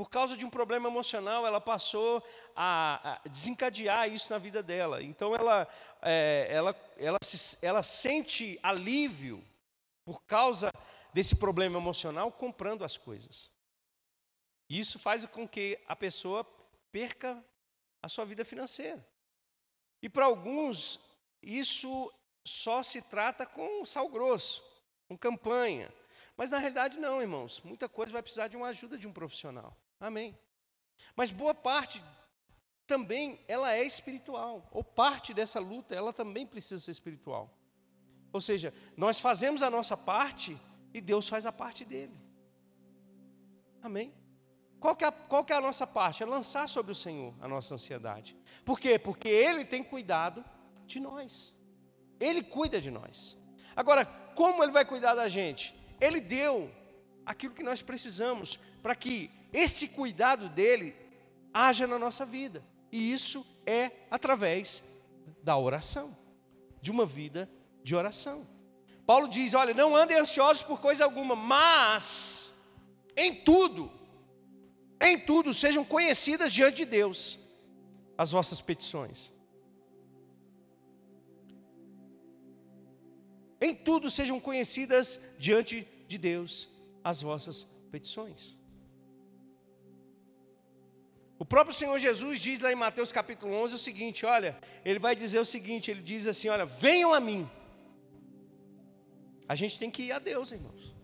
Por 0.00 0.08
causa 0.08 0.34
de 0.34 0.46
um 0.46 0.48
problema 0.48 0.88
emocional, 0.88 1.46
ela 1.46 1.60
passou 1.60 2.24
a, 2.56 3.20
desencadear 3.30 4.10
isso 4.10 4.32
na 4.32 4.38
vida 4.38 4.62
dela. 4.62 5.02
Então 5.02 5.36
ela, 5.36 5.68
é, 6.00 6.46
ela, 6.48 6.74
ela, 6.96 7.18
se, 7.22 7.58
ela 7.60 7.82
sente 7.82 8.58
alívio 8.62 9.46
por 10.02 10.22
causa 10.22 10.72
desse 11.12 11.36
problema 11.36 11.78
emocional 11.78 12.32
comprando 12.32 12.82
as 12.82 12.96
coisas. 12.96 13.52
Isso 14.70 14.98
faz 14.98 15.26
com 15.26 15.46
que 15.46 15.78
a 15.86 15.94
pessoa 15.94 16.44
perca 16.90 17.38
a 18.02 18.08
sua 18.08 18.24
vida 18.24 18.42
financeira. 18.42 19.06
E 20.00 20.08
para 20.08 20.24
alguns, 20.24 20.98
isso 21.42 22.10
só 22.42 22.82
se 22.82 23.02
trata 23.02 23.44
com 23.44 23.84
sal 23.84 24.08
grosso, 24.08 24.64
com 25.06 25.18
campanha. 25.18 25.92
Mas 26.38 26.52
na 26.52 26.56
realidade, 26.56 26.98
não, 26.98 27.20
irmãos. 27.20 27.60
Muita 27.60 27.86
coisa 27.86 28.14
vai 28.14 28.22
precisar 28.22 28.48
de 28.48 28.56
uma 28.56 28.68
ajuda 28.68 28.96
de 28.96 29.06
um 29.06 29.12
profissional. 29.12 29.76
Amém. 30.00 30.36
Mas 31.14 31.30
boa 31.30 31.54
parte 31.54 32.02
também 32.86 33.38
ela 33.46 33.72
é 33.72 33.84
espiritual, 33.84 34.68
ou 34.72 34.82
parte 34.82 35.32
dessa 35.32 35.60
luta, 35.60 35.94
ela 35.94 36.12
também 36.12 36.44
precisa 36.44 36.80
ser 36.82 36.90
espiritual. 36.90 37.48
Ou 38.32 38.40
seja, 38.40 38.74
nós 38.96 39.20
fazemos 39.20 39.62
a 39.62 39.70
nossa 39.70 39.96
parte 39.96 40.58
e 40.92 41.00
Deus 41.00 41.28
faz 41.28 41.46
a 41.46 41.52
parte 41.52 41.84
dele. 41.84 42.18
Amém? 43.82 44.12
Qual 44.80 44.96
que, 44.96 45.04
é, 45.04 45.10
qual 45.10 45.44
que 45.44 45.52
é 45.52 45.56
a 45.56 45.60
nossa 45.60 45.86
parte? 45.86 46.22
É 46.22 46.26
lançar 46.26 46.68
sobre 46.68 46.90
o 46.90 46.94
Senhor 46.94 47.34
a 47.40 47.46
nossa 47.46 47.74
ansiedade. 47.74 48.36
Por 48.64 48.80
quê? 48.80 48.98
Porque 48.98 49.28
Ele 49.28 49.64
tem 49.64 49.84
cuidado 49.84 50.44
de 50.86 50.98
nós. 50.98 51.56
Ele 52.18 52.42
cuida 52.42 52.80
de 52.80 52.90
nós. 52.90 53.38
Agora, 53.76 54.04
como 54.34 54.62
Ele 54.62 54.72
vai 54.72 54.84
cuidar 54.84 55.14
da 55.14 55.28
gente? 55.28 55.74
Ele 56.00 56.20
deu 56.20 56.70
aquilo 57.26 57.54
que 57.54 57.62
nós 57.62 57.82
precisamos 57.82 58.58
para 58.82 58.94
que 58.94 59.30
esse 59.52 59.88
cuidado 59.88 60.48
dele 60.48 60.94
haja 61.52 61.86
na 61.86 61.98
nossa 61.98 62.24
vida. 62.24 62.64
E 62.92 63.12
isso 63.12 63.46
é 63.66 63.90
através 64.10 64.82
da 65.42 65.56
oração, 65.56 66.16
de 66.80 66.90
uma 66.90 67.06
vida 67.06 67.50
de 67.82 67.94
oração. 67.94 68.46
Paulo 69.06 69.28
diz: 69.28 69.54
olha, 69.54 69.74
não 69.74 69.96
andem 69.96 70.16
ansiosos 70.16 70.62
por 70.62 70.80
coisa 70.80 71.04
alguma, 71.04 71.34
mas 71.34 72.54
em 73.16 73.34
tudo, 73.42 73.90
em 75.00 75.18
tudo 75.18 75.52
sejam 75.52 75.84
conhecidas 75.84 76.52
diante 76.52 76.78
de 76.78 76.84
Deus 76.84 77.38
as 78.16 78.30
vossas 78.32 78.60
petições. 78.60 79.32
Em 83.60 83.74
tudo 83.74 84.10
sejam 84.10 84.40
conhecidas 84.40 85.20
diante 85.38 85.86
de 86.06 86.16
Deus 86.16 86.68
as 87.04 87.20
vossas 87.20 87.64
petições. 87.90 88.59
O 91.40 91.44
próprio 91.46 91.74
Senhor 91.74 91.98
Jesus 91.98 92.38
diz 92.38 92.60
lá 92.60 92.70
em 92.70 92.74
Mateus 92.74 93.10
capítulo 93.10 93.54
11 93.54 93.74
o 93.74 93.78
seguinte: 93.78 94.26
olha, 94.26 94.58
ele 94.84 94.98
vai 94.98 95.16
dizer 95.16 95.38
o 95.38 95.44
seguinte: 95.44 95.90
ele 95.90 96.02
diz 96.02 96.26
assim: 96.26 96.50
olha, 96.50 96.66
venham 96.66 97.14
a 97.14 97.18
mim. 97.18 97.48
A 99.48 99.54
gente 99.54 99.78
tem 99.78 99.90
que 99.90 100.02
ir 100.02 100.12
a 100.12 100.18
Deus, 100.18 100.52
irmãos. 100.52 100.94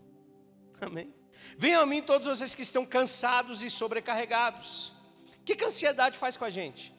Amém. 0.79 1.11
Venham 1.57 1.81
a 1.81 1.87
mim 1.87 2.03
todos 2.03 2.27
vocês 2.27 2.53
que 2.53 2.61
estão 2.61 2.85
cansados 2.85 3.63
e 3.63 3.69
sobrecarregados. 3.71 4.89
O 5.39 5.43
que, 5.43 5.55
que 5.55 5.63
a 5.63 5.67
ansiedade 5.67 6.19
faz 6.19 6.37
com 6.37 6.45
a 6.45 6.51
gente? 6.51 6.93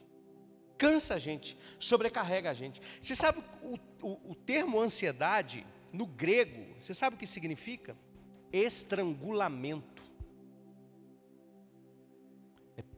Cansa 0.77 1.15
a 1.15 1.19
gente, 1.19 1.57
sobrecarrega 1.79 2.51
a 2.51 2.55
gente. 2.55 2.83
Você 3.01 3.15
sabe 3.15 3.41
o, 3.63 3.79
o, 4.03 4.33
o 4.33 4.35
termo 4.35 4.81
ansiedade, 4.81 5.65
no 5.93 6.07
grego, 6.07 6.75
você 6.81 6.93
sabe 6.93 7.15
o 7.15 7.19
que 7.19 7.27
significa? 7.27 7.97
Estrangulamento. 8.53 9.98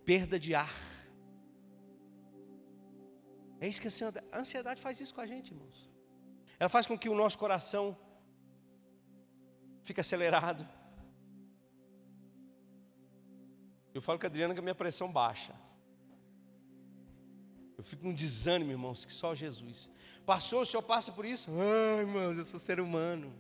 Perda 0.05 0.39
de 0.39 0.55
ar. 0.55 0.75
É 3.61 3.69
isso 3.69 3.81
que 3.81 3.89
a 3.89 4.39
ansiedade, 4.39 4.81
faz 4.81 5.01
isso 5.01 5.15
com 5.15 5.21
a 5.21 5.27
gente, 5.27 5.53
irmãos. 5.53 5.91
Ela 6.59 6.69
faz 6.69 6.87
com 6.87 6.99
que 6.99 7.09
o 7.09 7.15
nosso 7.15 7.39
coração 7.39 7.97
fique 9.83 10.01
acelerado 10.01 10.67
Eu 13.95 14.01
falo 14.01 14.19
com 14.19 14.27
a 14.27 14.29
Adriana 14.29 14.55
que 14.55 14.61
a 14.61 14.63
minha 14.63 14.75
pressão 14.75 15.11
baixa. 15.11 15.55
Eu 17.77 17.83
fico 17.83 18.07
um 18.07 18.15
desânimo, 18.15 18.71
irmãos, 18.71 19.05
que 19.05 19.13
só 19.13 19.35
Jesus. 19.35 19.91
Passou, 20.25 20.61
o 20.61 20.67
senhor 20.67 20.83
passa 20.83 21.11
por 21.11 21.25
isso? 21.25 21.51
Ai, 21.51 22.01
irmãos, 22.01 22.39
eu 22.39 22.45
sou 22.45 22.61
ser 22.61 22.79
humano. 22.79 23.33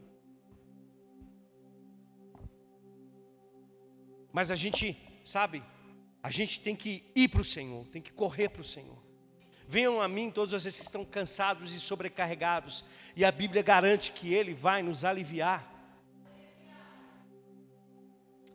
Mas 4.32 4.50
a 4.50 4.54
gente, 4.54 4.96
sabe, 5.24 5.62
a 6.22 6.30
gente 6.30 6.60
tem 6.60 6.76
que 6.76 7.04
ir 7.14 7.28
para 7.28 7.40
o 7.40 7.44
Senhor, 7.44 7.86
tem 7.88 8.02
que 8.02 8.12
correr 8.12 8.50
para 8.50 8.62
o 8.62 8.64
Senhor. 8.64 8.98
Venham 9.66 10.00
a 10.00 10.08
mim 10.08 10.30
todos 10.30 10.52
vocês 10.52 10.76
que 10.78 10.84
estão 10.84 11.04
cansados 11.04 11.72
e 11.72 11.80
sobrecarregados, 11.80 12.84
e 13.16 13.24
a 13.24 13.32
Bíblia 13.32 13.62
garante 13.62 14.12
que 14.12 14.34
Ele 14.34 14.52
vai 14.52 14.82
nos 14.82 15.04
aliviar. 15.04 15.66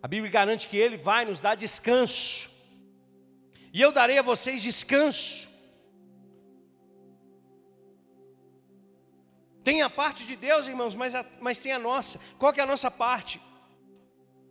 A 0.03 0.07
Bíblia 0.07 0.31
garante 0.31 0.67
que 0.67 0.77
Ele 0.77 0.97
vai 0.97 1.25
nos 1.25 1.41
dar 1.41 1.55
descanso. 1.55 2.51
E 3.73 3.81
eu 3.81 3.91
darei 3.91 4.19
a 4.19 4.21
vocês 4.21 4.61
descanso. 4.61 5.49
Tem 9.63 9.81
a 9.81 9.89
parte 9.89 10.25
de 10.27 10.35
Deus, 10.35 10.67
irmãos, 10.67 10.93
mas, 10.93 11.15
a, 11.15 11.25
mas 11.41 11.57
tem 11.57 11.71
a 11.71 11.79
nossa. 11.79 12.19
Qual 12.37 12.53
que 12.53 12.59
é 12.59 12.63
a 12.63 12.67
nossa 12.67 12.91
parte? 12.91 13.41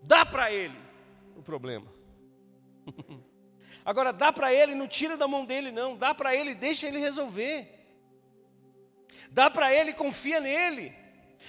Dá 0.02 0.26
para 0.26 0.50
Ele 0.50 0.76
o 1.36 1.42
problema. 1.42 1.93
Agora, 3.84 4.12
dá 4.12 4.32
para 4.32 4.52
Ele, 4.52 4.74
não 4.74 4.88
tira 4.88 5.16
da 5.16 5.28
mão 5.28 5.44
dele, 5.44 5.70
não. 5.70 5.96
Dá 5.96 6.14
para 6.14 6.34
Ele, 6.34 6.54
deixa 6.54 6.86
Ele 6.86 6.98
resolver. 6.98 7.68
Dá 9.30 9.50
para 9.50 9.72
Ele, 9.74 9.92
confia 9.92 10.40
nele. 10.40 10.94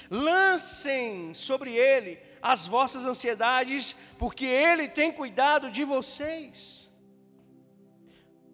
Lancem 0.09 1.33
sobre 1.33 1.75
Ele 1.75 2.19
as 2.41 2.67
vossas 2.67 3.05
ansiedades, 3.05 3.95
porque 4.19 4.45
Ele 4.45 4.87
tem 4.87 5.11
cuidado 5.11 5.71
de 5.71 5.83
vocês. 5.83 6.91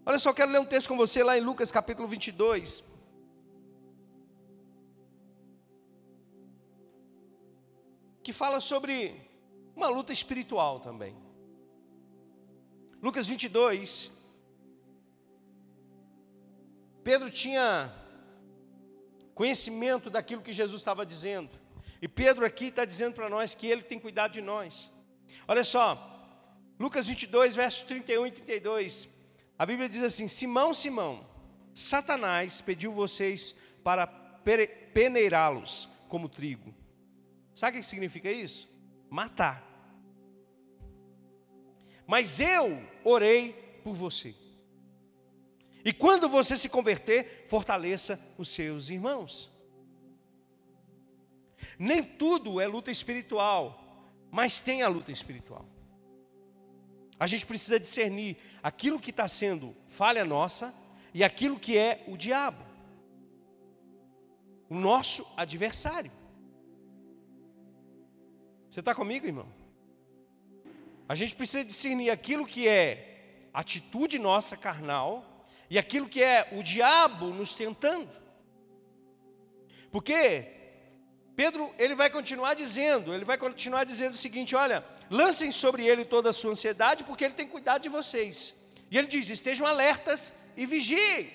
Olha 0.06 0.20
só, 0.20 0.34
quero 0.34 0.52
ler 0.52 0.60
um 0.60 0.66
texto 0.66 0.88
com 0.88 0.98
você 0.98 1.24
lá 1.24 1.38
em 1.38 1.42
Lucas 1.42 1.72
capítulo 1.72 2.08
22. 2.08 2.92
que 8.24 8.32
fala 8.32 8.60
sobre 8.60 9.20
uma 9.76 9.88
luta 9.88 10.14
espiritual 10.14 10.80
também. 10.80 11.16
Lucas 13.02 13.26
22. 13.26 14.12
Pedro 17.04 17.32
tinha 17.32 17.92
conhecimento 19.34 20.10
daquilo 20.10 20.42
que 20.42 20.54
Jesus 20.54 20.82
estava 20.82 21.06
dizendo. 21.06 21.50
E 22.00 22.08
Pedro 22.08 22.46
aqui 22.46 22.66
está 22.66 22.86
dizendo 22.86 23.16
para 23.16 23.30
nós 23.30 23.56
que 23.56 23.66
ele 23.66 23.82
tem 23.82 24.00
cuidado 24.00 24.34
de 24.34 24.42
nós. 24.42 24.92
Olha 25.48 25.64
só, 25.64 26.08
Lucas 26.80 27.08
22, 27.08 27.56
versos 27.56 27.82
31 27.88 28.28
e 28.28 28.32
32. 28.32 29.10
A 29.58 29.66
Bíblia 29.66 29.90
diz 29.90 30.04
assim: 30.04 30.28
Simão, 30.28 30.74
Simão, 30.74 31.26
Satanás 31.74 32.62
pediu 32.62 32.92
vocês 32.92 33.56
para 33.84 34.06
peneirá-los 34.94 35.90
como 36.08 36.30
trigo. 36.30 36.74
Sabe 37.54 37.78
o 37.78 37.82
que 37.82 37.86
significa 37.86 38.32
isso? 38.32 38.70
Matar. 39.10 39.68
Mas 42.06 42.40
eu 42.40 42.91
orei 43.04 43.54
por 43.84 43.94
você. 43.94 44.36
E 45.84 45.92
quando 45.92 46.30
você 46.30 46.56
se 46.56 46.70
converter, 46.70 47.46
fortaleça 47.48 48.20
os 48.38 48.50
seus 48.50 48.90
irmãos. 48.90 49.52
Nem 51.78 52.04
tudo 52.04 52.60
é 52.60 52.68
luta 52.68 52.92
espiritual, 52.92 54.08
mas 54.32 54.62
tem 54.62 54.84
a 54.84 54.88
luta 54.88 55.12
espiritual. 55.12 55.66
A 57.20 57.28
gente 57.28 57.46
precisa 57.46 57.80
discernir 57.80 58.38
aquilo 58.64 59.00
que 59.00 59.12
está 59.12 59.28
sendo 59.28 59.76
falha 59.88 60.26
nossa 60.26 60.74
e 61.14 61.24
aquilo 61.24 61.60
que 61.60 61.78
é 61.78 62.04
o 62.08 62.18
diabo, 62.18 62.64
o 64.70 64.76
nosso 64.76 65.28
adversário. 65.38 66.12
Você 68.70 68.80
está 68.80 68.96
comigo, 68.96 69.26
irmão? 69.26 69.61
A 71.12 71.16
gente 71.16 71.36
precisa 71.36 71.66
discernir 71.66 72.10
aquilo 72.10 72.46
que 72.46 72.70
é 72.70 73.50
atitude 73.54 74.18
nossa 74.18 74.56
carnal 74.56 75.46
e 75.70 75.78
aquilo 75.78 76.08
que 76.08 76.24
é 76.24 76.48
o 76.54 76.64
diabo 76.64 77.32
nos 77.32 77.54
tentando. 77.54 78.10
Porque 79.92 80.46
Pedro, 81.36 81.70
ele 81.78 81.96
vai 81.96 82.10
continuar 82.10 82.54
dizendo, 82.54 83.14
ele 83.14 83.26
vai 83.26 83.38
continuar 83.38 83.84
dizendo 83.84 84.14
o 84.14 84.18
seguinte: 84.18 84.56
olha, 84.56 84.86
lancem 85.10 85.52
sobre 85.52 85.86
ele 85.86 86.06
toda 86.06 86.30
a 86.30 86.34
sua 86.34 86.52
ansiedade, 86.52 87.04
porque 87.04 87.26
ele 87.26 87.34
tem 87.34 87.46
cuidado 87.46 87.82
de 87.82 87.90
vocês. 87.90 88.56
E 88.90 88.98
ele 88.98 89.08
diz: 89.08 89.30
estejam 89.30 89.68
alertas 89.68 90.34
e 90.56 90.66
vigiem. 90.66 91.30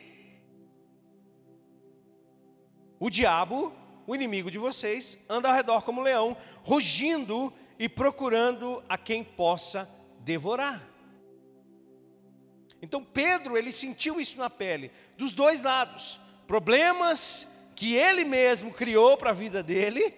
O 2.99 3.11
diabo 3.11 3.77
o 4.07 4.15
inimigo 4.15 4.51
de 4.51 4.59
vocês, 4.59 5.19
anda 5.29 5.49
ao 5.49 5.55
redor 5.55 5.83
como 5.83 6.01
um 6.01 6.05
leão, 6.05 6.37
rugindo 6.63 7.53
e 7.79 7.89
procurando 7.89 8.83
a 8.89 8.97
quem 8.97 9.23
possa 9.23 9.89
devorar. 10.21 10.87
Então 12.81 13.05
Pedro, 13.05 13.57
ele 13.57 13.73
sentiu 13.73 14.21
isso 14.21 14.39
na 14.39 14.51
pele, 14.51 14.91
dos 15.17 15.35
dois 15.35 15.63
lados, 15.63 16.21
problemas 16.47 17.51
que 17.75 17.95
ele 17.95 18.25
mesmo 18.25 18.73
criou 18.73 19.17
para 19.17 19.31
a 19.31 19.35
vida 19.35 19.63
dele 19.63 20.15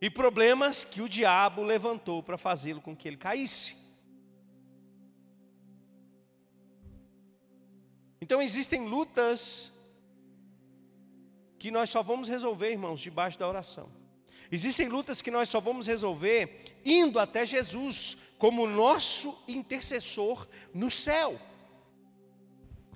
e 0.00 0.10
problemas 0.10 0.84
que 0.84 1.00
o 1.00 1.08
diabo 1.08 1.62
levantou 1.62 2.22
para 2.22 2.36
fazê-lo 2.36 2.80
com 2.80 2.94
que 2.94 3.08
ele 3.08 3.16
caísse. 3.16 3.86
Então 8.20 8.42
existem 8.42 8.86
lutas 8.86 9.72
que 11.58 11.70
nós 11.70 11.88
só 11.88 12.02
vamos 12.02 12.28
resolver, 12.28 12.70
irmãos, 12.70 13.00
debaixo 13.00 13.38
da 13.38 13.48
oração. 13.48 13.88
Existem 14.50 14.88
lutas 14.88 15.20
que 15.20 15.30
nós 15.30 15.48
só 15.48 15.60
vamos 15.60 15.86
resolver 15.86 16.64
indo 16.84 17.18
até 17.18 17.44
Jesus 17.44 18.16
como 18.38 18.66
nosso 18.66 19.36
intercessor 19.48 20.46
no 20.72 20.90
céu. 20.90 21.40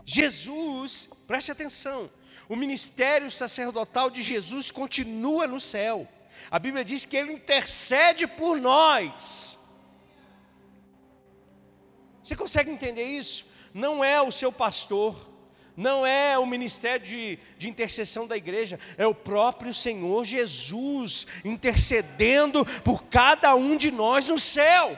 Jesus, 0.04 1.08
preste 1.26 1.50
atenção, 1.50 2.10
o 2.48 2.56
ministério 2.56 3.30
sacerdotal 3.30 4.10
de 4.10 4.22
Jesus 4.22 4.70
continua 4.70 5.46
no 5.46 5.60
céu. 5.60 6.08
A 6.50 6.58
Bíblia 6.58 6.84
diz 6.84 7.04
que 7.04 7.16
ele 7.16 7.32
intercede 7.32 8.26
por 8.26 8.58
nós. 8.58 9.58
Você 12.22 12.34
consegue 12.34 12.70
entender 12.70 13.04
isso? 13.04 13.46
Não 13.72 14.02
é 14.02 14.20
o 14.20 14.32
seu 14.32 14.50
pastor, 14.50 15.29
não 15.80 16.06
é 16.06 16.38
o 16.38 16.44
ministério 16.44 17.06
de, 17.06 17.38
de 17.56 17.68
intercessão 17.68 18.26
da 18.26 18.36
igreja, 18.36 18.78
é 18.98 19.06
o 19.06 19.14
próprio 19.14 19.72
Senhor 19.72 20.24
Jesus 20.24 21.26
intercedendo 21.42 22.66
por 22.84 23.04
cada 23.04 23.54
um 23.54 23.76
de 23.76 23.90
nós 23.90 24.28
no 24.28 24.38
céu. 24.38 24.94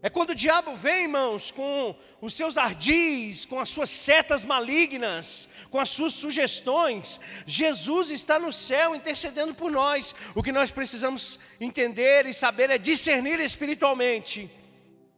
É 0.00 0.08
quando 0.08 0.30
o 0.30 0.34
diabo 0.34 0.76
vem, 0.76 1.04
irmãos, 1.04 1.50
com 1.50 1.96
os 2.20 2.32
seus 2.32 2.56
ardis, 2.56 3.44
com 3.44 3.58
as 3.58 3.68
suas 3.68 3.90
setas 3.90 4.44
malignas, 4.44 5.48
com 5.70 5.80
as 5.80 5.88
suas 5.88 6.12
sugestões. 6.12 7.20
Jesus 7.44 8.10
está 8.12 8.38
no 8.38 8.52
céu 8.52 8.94
intercedendo 8.94 9.54
por 9.54 9.72
nós. 9.72 10.14
O 10.36 10.42
que 10.42 10.52
nós 10.52 10.70
precisamos 10.70 11.40
entender 11.60 12.26
e 12.26 12.32
saber 12.32 12.70
é 12.70 12.78
discernir 12.78 13.40
espiritualmente 13.40 14.48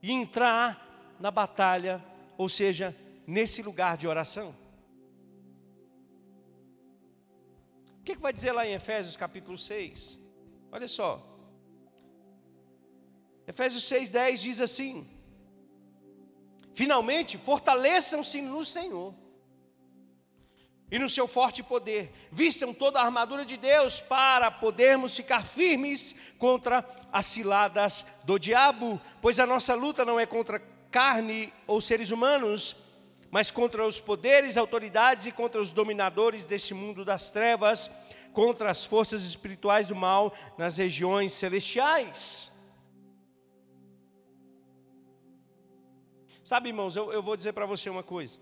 e 0.02 0.12
entrar 0.12 1.14
na 1.20 1.30
batalha, 1.30 2.02
ou 2.38 2.48
seja, 2.48 2.96
nesse 3.26 3.62
lugar 3.62 3.98
de 3.98 4.08
oração. 4.08 4.54
O 8.00 8.02
que, 8.02 8.16
que 8.16 8.22
vai 8.22 8.32
dizer 8.32 8.52
lá 8.52 8.66
em 8.66 8.72
Efésios 8.72 9.14
capítulo 9.14 9.58
6? 9.58 10.18
Olha 10.72 10.88
só. 10.88 11.29
Efésios 13.50 13.82
6,10 13.82 14.36
diz 14.36 14.60
assim: 14.60 15.10
Finalmente, 16.72 17.36
fortaleçam-se 17.36 18.40
no 18.40 18.64
Senhor 18.64 19.12
e 20.88 21.00
no 21.00 21.08
seu 21.08 21.26
forte 21.26 21.60
poder, 21.60 22.12
vistam 22.30 22.72
toda 22.72 23.00
a 23.00 23.04
armadura 23.04 23.44
de 23.44 23.56
Deus 23.56 24.00
para 24.00 24.52
podermos 24.52 25.16
ficar 25.16 25.44
firmes 25.44 26.14
contra 26.38 26.88
as 27.12 27.26
ciladas 27.26 28.06
do 28.22 28.38
diabo, 28.38 29.00
pois 29.20 29.40
a 29.40 29.46
nossa 29.46 29.74
luta 29.74 30.04
não 30.04 30.20
é 30.20 30.26
contra 30.26 30.62
carne 30.88 31.52
ou 31.66 31.80
seres 31.80 32.12
humanos, 32.12 32.76
mas 33.32 33.50
contra 33.50 33.84
os 33.84 34.00
poderes, 34.00 34.56
autoridades 34.56 35.26
e 35.26 35.32
contra 35.32 35.60
os 35.60 35.72
dominadores 35.72 36.46
deste 36.46 36.72
mundo 36.72 37.04
das 37.04 37.30
trevas, 37.30 37.90
contra 38.32 38.70
as 38.70 38.84
forças 38.84 39.24
espirituais 39.24 39.88
do 39.88 39.96
mal 39.96 40.32
nas 40.56 40.78
regiões 40.78 41.32
celestiais. 41.32 42.49
Sabe, 46.50 46.70
irmãos, 46.70 46.96
eu, 46.96 47.12
eu 47.12 47.22
vou 47.22 47.36
dizer 47.36 47.52
para 47.52 47.64
você 47.64 47.88
uma 47.88 48.02
coisa. 48.02 48.40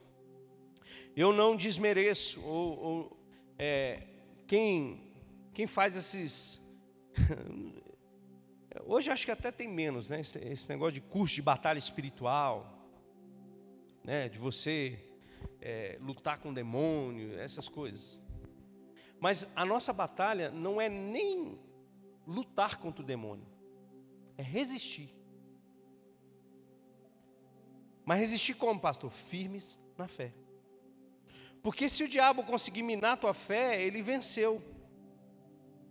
Eu 1.15 1.31
não 1.31 1.55
desmereço 1.55 2.41
ou, 2.43 2.79
ou 2.79 3.19
é, 3.59 4.03
quem, 4.47 5.13
quem 5.53 5.67
faz 5.67 5.95
esses. 5.95 6.59
Hoje 8.87 9.11
acho 9.11 9.27
que 9.27 9.31
até 9.31 9.53
tem 9.53 9.69
menos, 9.69 10.09
né? 10.09 10.21
Esse, 10.21 10.39
esse, 10.39 10.71
negócio 10.71 10.95
de 10.95 11.03
curso 11.03 11.35
de 11.35 11.43
batalha 11.43 11.77
espiritual, 11.77 12.89
né? 14.03 14.31
De 14.31 14.39
você 14.39 14.99
é, 15.61 15.99
lutar 16.01 16.39
com 16.39 16.49
o 16.49 16.55
demônio, 16.55 17.39
essas 17.39 17.69
coisas. 17.69 18.25
Mas 19.21 19.47
a 19.55 19.67
nossa 19.67 19.93
batalha 19.93 20.51
não 20.51 20.81
é 20.81 20.89
nem 20.89 21.59
lutar 22.27 22.79
contra 22.79 23.03
o 23.03 23.07
demônio. 23.07 23.47
é 24.39 24.43
resistir. 24.43 25.18
Mas 28.09 28.21
resistir 28.21 28.55
como, 28.55 28.81
pastor? 28.81 29.11
Firmes 29.11 29.79
na 29.99 30.09
fé. 30.09 30.33
Porque 31.63 31.91
se 31.91 32.03
o 32.03 32.09
diabo 32.09 32.43
conseguir 32.43 32.83
minar 32.83 33.13
a 33.13 33.17
tua 33.19 33.35
fé, 33.35 33.83
ele 33.83 34.01
venceu 34.01 34.63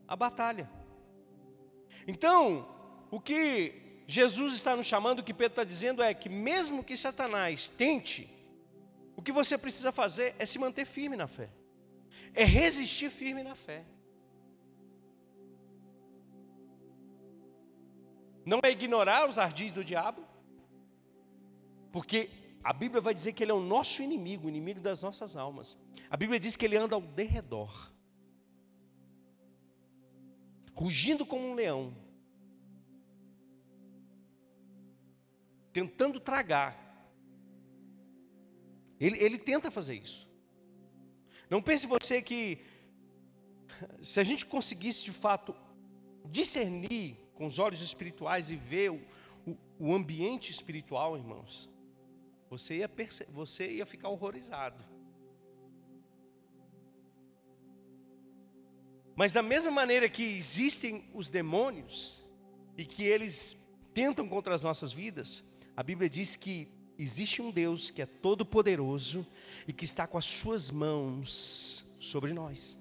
a 0.07 0.15
batalha. 0.15 0.67
Então, 2.07 2.67
o 3.11 3.21
que 3.21 4.01
Jesus 4.07 4.55
está 4.55 4.75
nos 4.75 4.87
chamando, 4.87 5.19
o 5.19 5.23
que 5.23 5.31
Pedro 5.31 5.51
está 5.51 5.63
dizendo 5.63 6.01
é 6.01 6.11
que, 6.11 6.27
mesmo 6.27 6.83
que 6.83 6.97
Satanás 6.97 7.67
tente, 7.67 8.27
o 9.15 9.21
que 9.21 9.31
você 9.31 9.55
precisa 9.55 9.91
fazer 9.91 10.35
é 10.39 10.45
se 10.47 10.57
manter 10.57 10.85
firme 10.85 11.15
na 11.15 11.27
fé, 11.27 11.51
é 12.33 12.43
resistir 12.43 13.11
firme 13.11 13.43
na 13.43 13.53
fé. 13.53 13.85
Não 18.43 18.59
é 18.63 18.71
ignorar 18.71 19.29
os 19.29 19.37
ardis 19.37 19.71
do 19.71 19.85
diabo, 19.85 20.25
porque 21.97 22.29
a 22.63 22.71
Bíblia 22.71 23.01
vai 23.01 23.11
dizer 23.11 23.33
que 23.33 23.43
ele 23.43 23.49
é 23.49 23.55
o 23.55 23.59
nosso 23.59 24.03
inimigo, 24.03 24.45
o 24.45 24.49
inimigo 24.49 24.79
das 24.79 25.01
nossas 25.01 25.35
almas. 25.35 25.75
A 26.11 26.15
Bíblia 26.15 26.39
diz 26.39 26.55
que 26.55 26.63
ele 26.63 26.77
anda 26.77 26.93
ao 26.93 27.01
derredor, 27.01 27.91
rugindo 30.75 31.25
como 31.25 31.43
um 31.43 31.55
leão, 31.55 31.91
tentando 35.73 36.19
tragar. 36.19 36.77
Ele, 38.99 39.17
ele 39.17 39.39
tenta 39.39 39.71
fazer 39.71 39.95
isso. 39.95 40.29
Não 41.49 41.63
pense 41.63 41.87
você 41.87 42.21
que, 42.21 42.63
se 44.03 44.19
a 44.19 44.23
gente 44.23 44.45
conseguisse 44.45 45.03
de 45.03 45.11
fato 45.11 45.55
discernir 46.25 47.17
com 47.33 47.47
os 47.47 47.57
olhos 47.57 47.81
espirituais 47.81 48.51
e 48.51 48.55
ver 48.55 48.91
o, 48.91 49.01
o, 49.47 49.57
o 49.79 49.95
ambiente 49.95 50.51
espiritual, 50.51 51.17
irmãos, 51.17 51.75
você 52.49 52.77
ia, 52.77 52.89
você 53.29 53.71
ia 53.71 53.85
ficar 53.85 54.09
horrorizado. 54.09 54.83
Mas 59.15 59.33
da 59.33 59.41
mesma 59.41 59.71
maneira 59.71 60.07
que 60.07 60.23
existem 60.23 61.09
os 61.13 61.29
demônios 61.29 62.23
e 62.77 62.85
que 62.85 63.03
eles 63.03 63.57
tentam 63.93 64.29
contra 64.29 64.53
as 64.53 64.63
nossas 64.63 64.91
vidas, 64.91 65.43
a 65.75 65.81
Bíblia 65.81 66.07
diz 66.07 66.35
que 66.35 66.71
existe 66.97 67.41
um 67.41 67.51
Deus 67.51 67.89
que 67.89 68.01
é 68.01 68.05
todo 68.05 68.45
poderoso 68.45 69.25
e 69.67 69.73
que 69.73 69.85
está 69.85 70.05
com 70.05 70.17
as 70.17 70.25
suas 70.25 70.69
mãos 70.69 71.97
sobre 71.99 72.31
nós. 72.31 72.77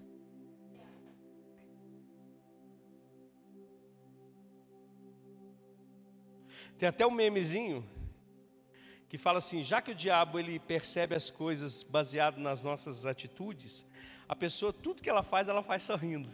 Tem 6.78 6.88
até 6.88 7.06
um 7.06 7.10
memezinho 7.10 7.82
que 9.16 9.22
fala 9.22 9.38
assim: 9.38 9.62
já 9.62 9.80
que 9.80 9.92
o 9.92 9.94
diabo 9.94 10.38
ele 10.38 10.58
percebe 10.58 11.14
as 11.14 11.30
coisas 11.30 11.82
baseado 11.82 12.38
nas 12.38 12.62
nossas 12.62 13.06
atitudes, 13.06 13.86
a 14.28 14.36
pessoa 14.36 14.72
tudo 14.72 15.02
que 15.02 15.08
ela 15.08 15.22
faz 15.22 15.48
ela 15.48 15.62
faz 15.62 15.82
sorrindo. 15.84 16.28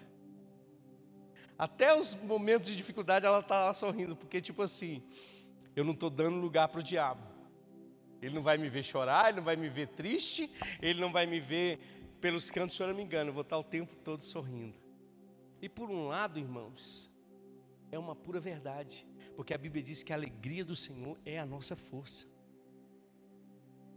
Até 1.56 1.96
os 1.96 2.16
momentos 2.16 2.66
de 2.66 2.74
dificuldade 2.74 3.24
ela 3.24 3.38
está 3.38 3.66
lá 3.66 3.72
sorrindo, 3.72 4.16
porque 4.16 4.40
tipo 4.40 4.62
assim, 4.62 5.00
eu 5.76 5.84
não 5.84 5.92
estou 5.92 6.10
dando 6.10 6.38
lugar 6.38 6.68
para 6.68 6.80
o 6.80 6.82
diabo. 6.82 7.22
Ele 8.20 8.34
não 8.34 8.42
vai 8.42 8.58
me 8.58 8.68
ver 8.68 8.82
chorar, 8.82 9.28
ele 9.28 9.36
não 9.36 9.44
vai 9.44 9.54
me 9.54 9.68
ver 9.68 9.88
triste, 9.88 10.50
ele 10.80 11.00
não 11.00 11.12
vai 11.12 11.24
me 11.24 11.38
ver 11.38 11.78
pelos 12.20 12.50
cantos, 12.50 12.76
se 12.76 12.82
eu 12.82 12.88
não 12.88 12.94
me 12.94 13.02
engano, 13.02 13.30
eu 13.30 13.34
vou 13.34 13.42
estar 13.42 13.58
o 13.58 13.64
tempo 13.64 13.94
todo 13.96 14.22
sorrindo. 14.22 14.76
E 15.60 15.68
por 15.68 15.88
um 15.88 16.08
lado, 16.08 16.38
irmãos, 16.38 17.10
é 17.92 17.98
uma 17.98 18.16
pura 18.16 18.40
verdade. 18.40 19.06
Porque 19.36 19.54
a 19.54 19.58
Bíblia 19.58 19.82
diz 19.82 20.02
que 20.02 20.12
a 20.12 20.16
alegria 20.16 20.64
do 20.64 20.74
Senhor 20.74 21.18
é 21.24 21.38
a 21.38 21.46
nossa 21.46 21.76
força. 21.76 22.31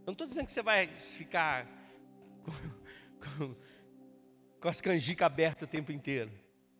Eu 0.06 0.12
não 0.12 0.12
estou 0.12 0.26
dizendo 0.28 0.46
que 0.46 0.52
você 0.52 0.62
vai 0.62 0.86
ficar 0.86 1.66
com, 2.44 2.52
com, 3.26 3.56
com 4.60 4.68
as 4.68 4.80
canjicas 4.80 5.26
abertas 5.26 5.66
o 5.66 5.70
tempo 5.70 5.90
inteiro. 5.90 6.30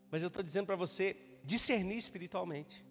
Mas 0.09 0.21
eu 0.23 0.29
estou 0.29 0.41
dizendo 0.41 0.65
para 0.65 0.77
você 0.77 1.17
discernir 1.43 1.97
espiritualmente. 1.97 2.85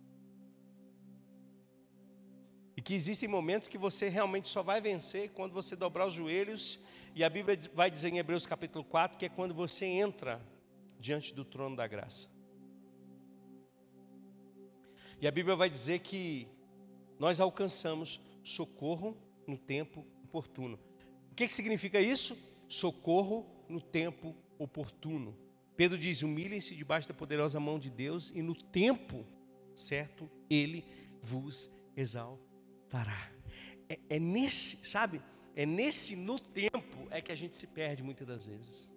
E 2.77 2.83
que 2.83 2.93
existem 2.93 3.27
momentos 3.27 3.67
que 3.67 3.79
você 3.79 4.11
realmente 4.11 4.49
só 4.49 4.63
vai 4.63 4.79
vencer 4.79 5.31
quando 5.31 5.55
você 5.55 5.75
dobrar 5.75 6.07
os 6.07 6.13
joelhos. 6.13 6.81
E 7.15 7.25
a 7.25 7.31
Bíblia 7.31 7.59
vai 7.73 7.91
dizer 7.91 8.11
em 8.11 8.19
Hebreus 8.19 8.45
capítulo 8.45 8.85
4 8.85 9.17
que 9.17 9.25
é 9.25 9.31
quando 9.31 9.55
você 9.55 9.87
entra 9.87 10.39
diante 11.01 11.35
do 11.35 11.47
trono 11.47 11.75
da 11.75 11.87
graça. 11.87 12.29
E 15.19 15.27
a 15.27 15.31
Bíblia 15.31 15.57
vai 15.57 15.71
dizer 15.71 16.01
que 16.01 16.47
nós 17.19 17.41
alcançamos 17.41 18.21
socorro 18.45 19.17
no 19.47 19.57
tempo 19.57 20.07
oportuno. 20.27 20.79
O 21.33 21.35
que, 21.35 21.47
que 21.47 21.53
significa 21.53 22.01
isso? 22.01 22.37
Socorro 22.69 23.47
no 23.69 23.81
tempo 23.81 24.35
oportuno. 24.59 25.37
Pedro 25.77 25.97
diz: 25.97 26.23
humilhem-se 26.23 26.75
debaixo 26.75 27.09
da 27.09 27.15
poderosa 27.15 27.61
mão 27.61 27.79
de 27.79 27.91
Deus, 27.91 28.31
e 28.31 28.43
no 28.43 28.55
tempo 28.55 29.25
certo 29.75 30.31
ele 30.49 30.85
vos 31.23 31.71
exaltará. 31.97 33.31
É, 33.89 33.99
é 34.11 34.19
nesse, 34.19 34.87
sabe? 34.89 35.23
É 35.55 35.65
nesse 35.65 36.17
no 36.17 36.39
tempo 36.39 37.07
é 37.11 37.21
que 37.21 37.33
a 37.33 37.35
gente 37.35 37.57
se 37.57 37.67
perde 37.67 38.03
muitas 38.03 38.27
das 38.27 38.47
vezes. 38.47 38.93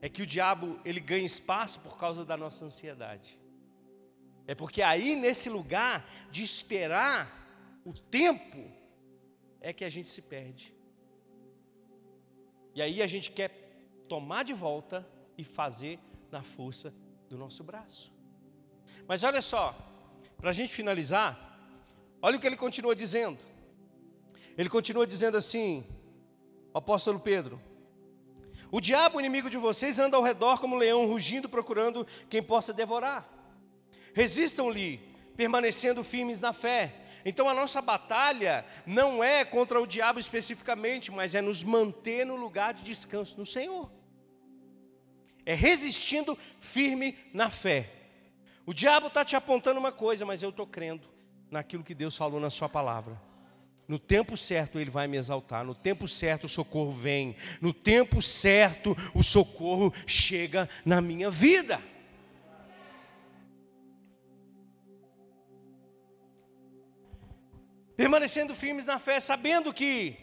É 0.00 0.08
que 0.08 0.22
o 0.22 0.26
diabo 0.26 0.78
ele 0.84 1.00
ganha 1.00 1.24
espaço 1.24 1.80
por 1.80 1.96
causa 1.96 2.24
da 2.24 2.36
nossa 2.36 2.64
ansiedade. 2.64 3.38
É 4.46 4.54
porque 4.54 4.80
aí, 4.80 5.14
nesse 5.14 5.50
lugar 5.50 6.08
de 6.30 6.42
esperar 6.42 7.80
o 7.84 7.92
tempo, 7.92 8.77
é 9.60 9.72
que 9.72 9.84
a 9.84 9.88
gente 9.88 10.08
se 10.08 10.22
perde. 10.22 10.74
E 12.74 12.82
aí 12.82 13.02
a 13.02 13.06
gente 13.06 13.30
quer 13.30 13.50
tomar 14.08 14.44
de 14.44 14.54
volta 14.54 15.06
e 15.36 15.44
fazer 15.44 15.98
na 16.30 16.42
força 16.42 16.94
do 17.28 17.36
nosso 17.36 17.64
braço. 17.64 18.12
Mas 19.06 19.24
olha 19.24 19.42
só, 19.42 19.76
para 20.36 20.50
a 20.50 20.52
gente 20.52 20.72
finalizar, 20.72 21.58
olha 22.22 22.36
o 22.36 22.40
que 22.40 22.46
ele 22.46 22.56
continua 22.56 22.94
dizendo. 22.94 23.38
Ele 24.56 24.68
continua 24.68 25.06
dizendo 25.06 25.36
assim, 25.36 25.86
apóstolo 26.72 27.20
Pedro: 27.20 27.60
O 28.70 28.80
diabo, 28.80 29.20
inimigo 29.20 29.50
de 29.50 29.58
vocês, 29.58 29.98
anda 29.98 30.16
ao 30.16 30.22
redor 30.22 30.60
como 30.60 30.74
um 30.76 30.78
leão 30.78 31.06
rugindo, 31.06 31.48
procurando 31.48 32.06
quem 32.28 32.42
possa 32.42 32.72
devorar. 32.72 33.28
Resistam-lhe, 34.14 34.98
permanecendo 35.36 36.02
firmes 36.02 36.40
na 36.40 36.52
fé. 36.52 37.07
Então 37.24 37.48
a 37.48 37.54
nossa 37.54 37.82
batalha 37.82 38.64
não 38.86 39.22
é 39.22 39.44
contra 39.44 39.80
o 39.80 39.86
diabo 39.86 40.18
especificamente, 40.18 41.10
mas 41.10 41.34
é 41.34 41.40
nos 41.40 41.62
manter 41.62 42.24
no 42.24 42.36
lugar 42.36 42.72
de 42.74 42.82
descanso 42.82 43.38
no 43.38 43.46
Senhor. 43.46 43.90
É 45.44 45.54
resistindo 45.54 46.36
firme 46.60 47.16
na 47.32 47.50
fé. 47.50 47.90
O 48.66 48.74
diabo 48.74 49.06
está 49.06 49.24
te 49.24 49.34
apontando 49.34 49.80
uma 49.80 49.90
coisa, 49.90 50.26
mas 50.26 50.42
eu 50.42 50.50
estou 50.50 50.66
crendo 50.66 51.08
naquilo 51.50 51.82
que 51.82 51.94
Deus 51.94 52.16
falou 52.16 52.38
na 52.38 52.50
Sua 52.50 52.68
palavra. 52.68 53.18
No 53.88 53.98
tempo 53.98 54.36
certo 54.36 54.78
ele 54.78 54.90
vai 54.90 55.08
me 55.08 55.16
exaltar, 55.16 55.64
no 55.64 55.74
tempo 55.74 56.06
certo 56.06 56.44
o 56.44 56.48
socorro 56.48 56.90
vem, 56.90 57.34
no 57.58 57.72
tempo 57.72 58.20
certo 58.20 58.94
o 59.14 59.22
socorro 59.22 59.90
chega 60.06 60.68
na 60.84 61.00
minha 61.00 61.30
vida. 61.30 61.82
Permanecendo 67.98 68.54
firmes 68.54 68.86
na 68.86 68.96
fé, 68.96 69.18
sabendo 69.18 69.74
que 69.74 70.14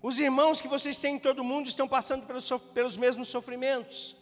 os 0.00 0.18
irmãos 0.18 0.62
que 0.62 0.66
vocês 0.66 0.96
têm 0.96 1.16
em 1.16 1.18
todo 1.18 1.44
mundo 1.44 1.68
estão 1.68 1.86
passando 1.86 2.24
pelos, 2.26 2.50
pelos 2.72 2.96
mesmos 2.96 3.28
sofrimentos. 3.28 4.16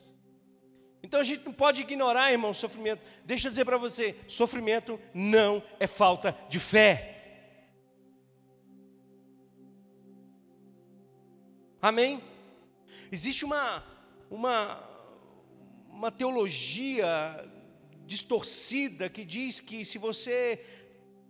Então 1.00 1.20
a 1.20 1.22
gente 1.22 1.44
não 1.44 1.52
pode 1.52 1.82
ignorar, 1.82 2.32
irmão, 2.32 2.50
o 2.50 2.54
sofrimento. 2.54 3.00
Deixa 3.24 3.46
eu 3.46 3.50
dizer 3.52 3.64
para 3.64 3.78
você: 3.78 4.16
sofrimento 4.26 4.98
não 5.14 5.62
é 5.78 5.86
falta 5.86 6.36
de 6.48 6.58
fé. 6.58 7.12
Amém? 11.80 12.20
Existe 13.12 13.44
uma, 13.44 13.84
uma, 14.28 14.80
uma 15.90 16.10
teologia 16.10 17.08
distorcida 18.04 19.08
que 19.08 19.24
diz 19.24 19.60
que 19.60 19.84
se 19.84 19.96
você 19.96 20.73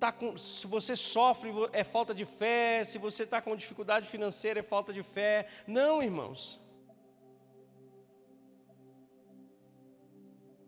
tá 0.05 0.13
com, 0.13 0.37
se 0.37 0.67
você 0.67 0.95
sofre 0.95 1.51
é 1.73 1.83
falta 1.83 2.15
de 2.15 2.27
fé, 2.27 2.85
se 2.85 2.99
você 2.99 3.23
está 3.23 3.41
com 3.41 3.57
dificuldade 3.57 4.07
financeira 4.07 4.61
é 4.61 4.63
falta 4.63 4.93
de 4.93 5.03
fé. 5.03 5.47
Não, 5.67 6.03
irmãos. 6.03 6.61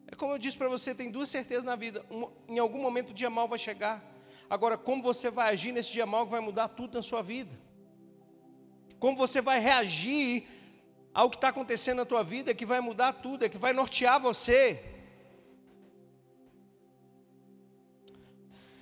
É 0.07 0.17
como 0.17 0.33
eu 0.33 0.39
disse 0.39 0.57
para 0.57 0.71
você, 0.71 0.95
tem 0.95 1.11
duas 1.11 1.29
certezas 1.29 1.65
na 1.65 1.77
vida. 1.77 2.03
Um, 2.11 2.31
em 2.49 2.59
algum 2.59 2.81
momento 2.81 3.11
o 3.11 3.15
dia 3.15 3.29
mal 3.29 3.47
vai 3.47 3.59
chegar. 3.59 4.03
Agora, 4.49 4.79
como 4.79 5.03
você 5.03 5.29
vai 5.29 5.53
agir 5.53 5.73
nesse 5.73 5.93
dia 5.93 6.07
mal 6.07 6.25
que 6.25 6.31
vai 6.31 6.41
mudar 6.41 6.69
tudo 6.69 6.95
na 6.95 7.03
sua 7.03 7.21
vida? 7.21 7.55
Como 8.99 9.19
você 9.19 9.43
vai 9.43 9.61
reagir 9.61 10.49
ao 11.13 11.29
que 11.29 11.37
está 11.37 11.49
acontecendo 11.49 11.99
na 11.99 12.07
tua 12.07 12.23
vida, 12.23 12.53
é 12.53 12.55
que 12.55 12.65
vai 12.65 12.81
mudar 12.81 13.13
tudo, 13.13 13.45
é 13.45 13.51
que 13.51 13.59
vai 13.59 13.75
nortear 13.75 14.19
você. 14.19 14.83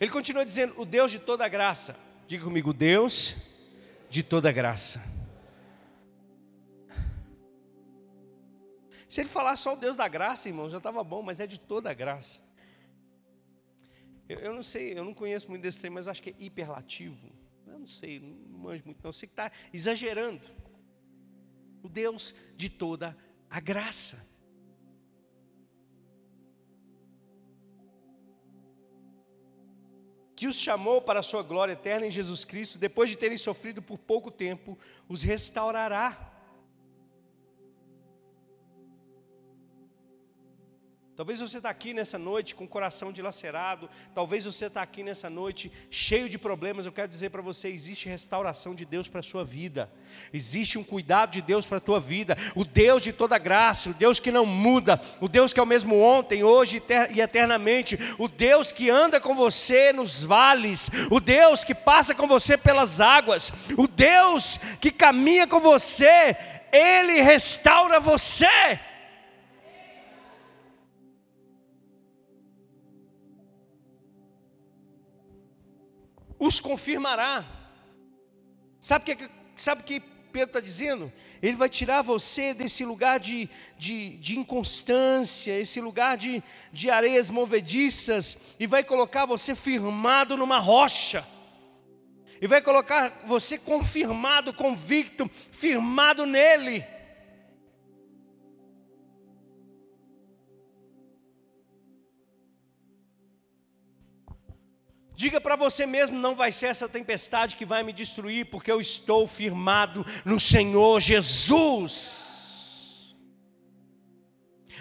Ele 0.04 0.12
continua 0.12 0.44
dizendo: 0.44 0.74
o 0.76 0.84
Deus 0.84 1.10
de 1.10 1.18
toda 1.18 1.48
graça. 1.48 1.96
Diga 2.26 2.44
comigo, 2.44 2.74
Deus 2.74 3.36
de 4.10 4.22
toda 4.22 4.52
graça. 4.52 5.02
Se 9.08 9.22
ele 9.22 9.30
falar 9.30 9.56
só 9.56 9.72
o 9.72 9.76
Deus 9.76 9.96
da 9.96 10.06
graça, 10.06 10.46
irmão, 10.46 10.68
já 10.68 10.76
estava 10.76 11.02
bom, 11.02 11.22
mas 11.22 11.40
é 11.40 11.46
de 11.46 11.58
toda 11.58 11.94
graça. 11.94 12.42
Eu, 14.28 14.40
eu, 14.40 14.52
não 14.52 14.62
sei, 14.62 14.92
eu 14.92 15.06
não 15.06 15.14
conheço 15.14 15.48
muito 15.48 15.62
desse 15.62 15.80
tema, 15.80 15.94
mas 15.94 16.06
acho 16.06 16.22
que 16.22 16.30
é 16.30 16.34
hiperlativo. 16.38 17.32
Eu 17.66 17.78
não 17.78 17.86
sei, 17.86 18.20
não 18.20 18.58
manjo 18.58 18.84
muito, 18.84 19.02
não. 19.02 19.08
Eu 19.08 19.12
sei 19.12 19.26
que 19.26 19.32
está 19.32 19.50
exagerando. 19.72 20.46
O 21.82 21.88
Deus 21.88 22.34
de 22.56 22.68
toda 22.68 23.16
a 23.48 23.58
graça. 23.58 24.33
Que 30.36 30.46
os 30.46 30.58
chamou 30.58 31.00
para 31.00 31.20
a 31.20 31.22
sua 31.22 31.42
glória 31.42 31.72
eterna 31.72 32.06
em 32.06 32.10
Jesus 32.10 32.44
Cristo, 32.44 32.78
depois 32.78 33.08
de 33.10 33.16
terem 33.16 33.36
sofrido 33.36 33.80
por 33.80 33.98
pouco 33.98 34.30
tempo, 34.30 34.78
os 35.08 35.22
restaurará 35.22 36.33
Talvez 41.16 41.38
você 41.38 41.58
está 41.58 41.70
aqui 41.70 41.94
nessa 41.94 42.18
noite 42.18 42.56
com 42.56 42.64
o 42.64 42.68
coração 42.68 43.12
dilacerado, 43.12 43.88
talvez 44.12 44.46
você 44.46 44.66
está 44.66 44.82
aqui 44.82 45.04
nessa 45.04 45.30
noite 45.30 45.70
cheio 45.88 46.28
de 46.28 46.36
problemas. 46.36 46.86
Eu 46.86 46.92
quero 46.92 47.06
dizer 47.06 47.30
para 47.30 47.40
você: 47.40 47.68
existe 47.68 48.08
restauração 48.08 48.74
de 48.74 48.84
Deus 48.84 49.06
para 49.06 49.20
a 49.20 49.22
sua 49.22 49.44
vida, 49.44 49.88
existe 50.32 50.76
um 50.76 50.82
cuidado 50.82 51.30
de 51.30 51.40
Deus 51.40 51.66
para 51.66 51.78
a 51.78 51.80
tua 51.80 52.00
vida. 52.00 52.36
O 52.56 52.64
Deus 52.64 53.00
de 53.00 53.12
toda 53.12 53.38
graça, 53.38 53.90
o 53.90 53.94
Deus 53.94 54.18
que 54.18 54.32
não 54.32 54.44
muda, 54.44 55.00
o 55.20 55.28
Deus 55.28 55.52
que 55.52 55.60
é 55.60 55.62
o 55.62 55.66
mesmo 55.66 56.00
ontem, 56.00 56.42
hoje 56.42 56.82
e 57.14 57.20
eternamente, 57.20 57.96
o 58.18 58.26
Deus 58.26 58.72
que 58.72 58.90
anda 58.90 59.20
com 59.20 59.36
você 59.36 59.92
nos 59.92 60.24
vales, 60.24 60.90
o 61.12 61.20
Deus 61.20 61.62
que 61.62 61.76
passa 61.76 62.12
com 62.12 62.26
você 62.26 62.58
pelas 62.58 63.00
águas, 63.00 63.52
o 63.78 63.86
Deus 63.86 64.58
que 64.80 64.90
caminha 64.90 65.46
com 65.46 65.60
você, 65.60 66.36
Ele 66.72 67.22
restaura 67.22 68.00
você. 68.00 68.80
Os 76.38 76.60
confirmará. 76.60 77.44
Sabe 78.80 79.12
o 79.12 79.16
que, 79.16 79.30
sabe 79.54 79.82
que 79.82 80.00
Pedro 80.00 80.48
está 80.48 80.60
dizendo? 80.60 81.12
Ele 81.40 81.56
vai 81.56 81.68
tirar 81.68 82.02
você 82.02 82.52
desse 82.52 82.84
lugar 82.84 83.20
de, 83.20 83.48
de, 83.78 84.16
de 84.16 84.38
inconstância, 84.38 85.58
esse 85.58 85.80
lugar 85.80 86.16
de, 86.16 86.42
de 86.72 86.90
areias 86.90 87.30
movediças, 87.30 88.38
e 88.58 88.66
vai 88.66 88.82
colocar 88.82 89.26
você 89.26 89.54
firmado 89.54 90.36
numa 90.36 90.58
rocha. 90.58 91.24
E 92.40 92.46
vai 92.46 92.60
colocar 92.60 93.22
você 93.26 93.56
confirmado, 93.56 94.52
convicto, 94.52 95.30
firmado 95.50 96.26
nele. 96.26 96.84
Diga 105.24 105.40
para 105.40 105.56
você 105.56 105.86
mesmo: 105.86 106.18
não 106.18 106.36
vai 106.36 106.52
ser 106.52 106.66
essa 106.66 106.86
tempestade 106.86 107.56
que 107.56 107.64
vai 107.64 107.82
me 107.82 107.94
destruir, 107.94 108.44
porque 108.44 108.70
eu 108.70 108.78
estou 108.78 109.26
firmado 109.26 110.04
no 110.22 110.38
Senhor 110.38 111.00
Jesus. 111.00 113.14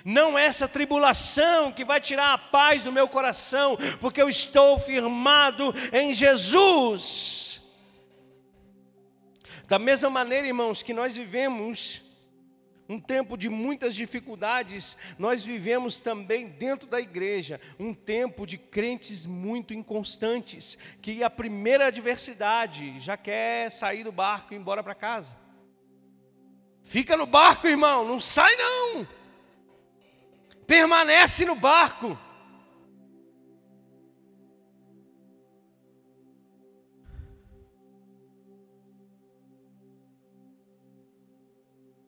Não 0.03 0.37
é 0.37 0.43
essa 0.43 0.67
tribulação 0.67 1.71
que 1.71 1.85
vai 1.85 2.01
tirar 2.01 2.33
a 2.33 2.37
paz 2.37 2.83
do 2.83 2.91
meu 2.91 3.07
coração, 3.07 3.77
porque 4.01 4.21
eu 4.21 4.27
estou 4.27 4.77
firmado 4.77 5.73
em 5.93 6.11
Jesus. 6.11 7.61
Da 9.69 9.79
mesma 9.79 10.09
maneira, 10.09 10.45
irmãos, 10.45 10.83
que 10.83 10.93
nós 10.93 11.15
vivemos 11.15 12.02
um 12.87 12.99
tempo 12.99 13.37
de 13.37 13.49
muitas 13.49 13.95
dificuldades, 13.95 14.97
nós 15.17 15.43
vivemos 15.43 16.01
também 16.01 16.47
dentro 16.47 16.87
da 16.87 16.99
igreja 16.99 17.59
um 17.79 17.93
tempo 17.93 18.45
de 18.45 18.57
crentes 18.57 19.25
muito 19.25 19.73
inconstantes, 19.73 20.77
que 21.01 21.23
a 21.23 21.29
primeira 21.29 21.87
adversidade 21.87 22.99
já 22.99 23.15
quer 23.15 23.71
sair 23.71 24.03
do 24.03 24.11
barco 24.11 24.53
e 24.53 24.57
ir 24.57 24.59
embora 24.59 24.83
para 24.83 24.93
casa. 24.93 25.37
Fica 26.83 27.15
no 27.15 27.25
barco, 27.25 27.67
irmão, 27.67 28.05
não 28.05 28.19
sai 28.19 28.53
não. 28.57 29.07
Permanece 30.67 31.45
no 31.45 31.55
barco. 31.55 32.17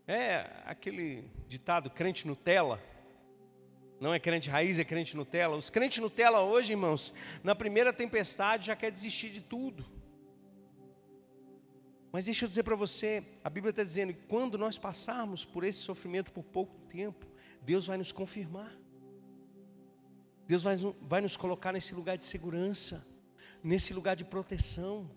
É 0.07 0.47
aquele 0.65 1.23
ditado 1.47 1.89
crente 1.89 2.27
Nutella. 2.27 2.81
Não 3.99 4.13
é 4.13 4.19
crente 4.19 4.49
raiz, 4.49 4.77
é 4.77 4.83
crente 4.83 5.15
Nutella. 5.15 5.55
Os 5.55 5.69
crentes 5.69 5.99
Nutella 5.99 6.41
hoje, 6.41 6.73
irmãos, 6.73 7.13
na 7.43 7.55
primeira 7.55 7.91
tempestade 7.91 8.67
já 8.67 8.75
quer 8.75 8.91
desistir 8.91 9.29
de 9.29 9.41
tudo. 9.41 9.85
Mas 12.11 12.25
deixa 12.25 12.45
eu 12.45 12.49
dizer 12.49 12.63
para 12.63 12.75
você, 12.75 13.23
a 13.43 13.49
Bíblia 13.49 13.71
está 13.71 13.83
dizendo 13.83 14.13
que 14.13 14.21
quando 14.27 14.57
nós 14.57 14.77
passarmos 14.77 15.43
por 15.43 15.63
esse 15.63 15.79
sofrimento 15.79 16.31
por 16.31 16.43
pouco 16.43 16.79
tempo, 16.87 17.25
Deus 17.61 17.87
vai 17.87 17.97
nos 17.97 18.11
confirmar. 18.11 18.71
Deus 20.45 20.63
vai, 20.63 20.75
vai 21.01 21.19
nos 21.19 21.35
colocar 21.35 21.73
nesse 21.73 21.95
lugar 21.95 22.17
de 22.17 22.23
segurança, 22.23 23.05
nesse 23.63 23.93
lugar 23.93 24.15
de 24.15 24.23
proteção. 24.23 25.09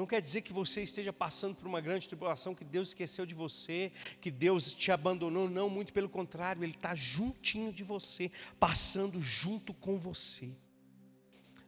Não 0.00 0.06
quer 0.06 0.22
dizer 0.22 0.40
que 0.40 0.50
você 0.50 0.82
esteja 0.82 1.12
passando 1.12 1.56
por 1.56 1.66
uma 1.66 1.78
grande 1.78 2.08
tribulação, 2.08 2.54
que 2.54 2.64
Deus 2.64 2.88
esqueceu 2.88 3.26
de 3.26 3.34
você, 3.34 3.92
que 4.18 4.30
Deus 4.30 4.72
te 4.72 4.90
abandonou. 4.90 5.46
Não, 5.46 5.68
muito 5.68 5.92
pelo 5.92 6.08
contrário, 6.08 6.64
Ele 6.64 6.72
está 6.72 6.94
juntinho 6.94 7.70
de 7.70 7.84
você, 7.84 8.32
passando 8.58 9.20
junto 9.20 9.74
com 9.74 9.98
você. 9.98 10.48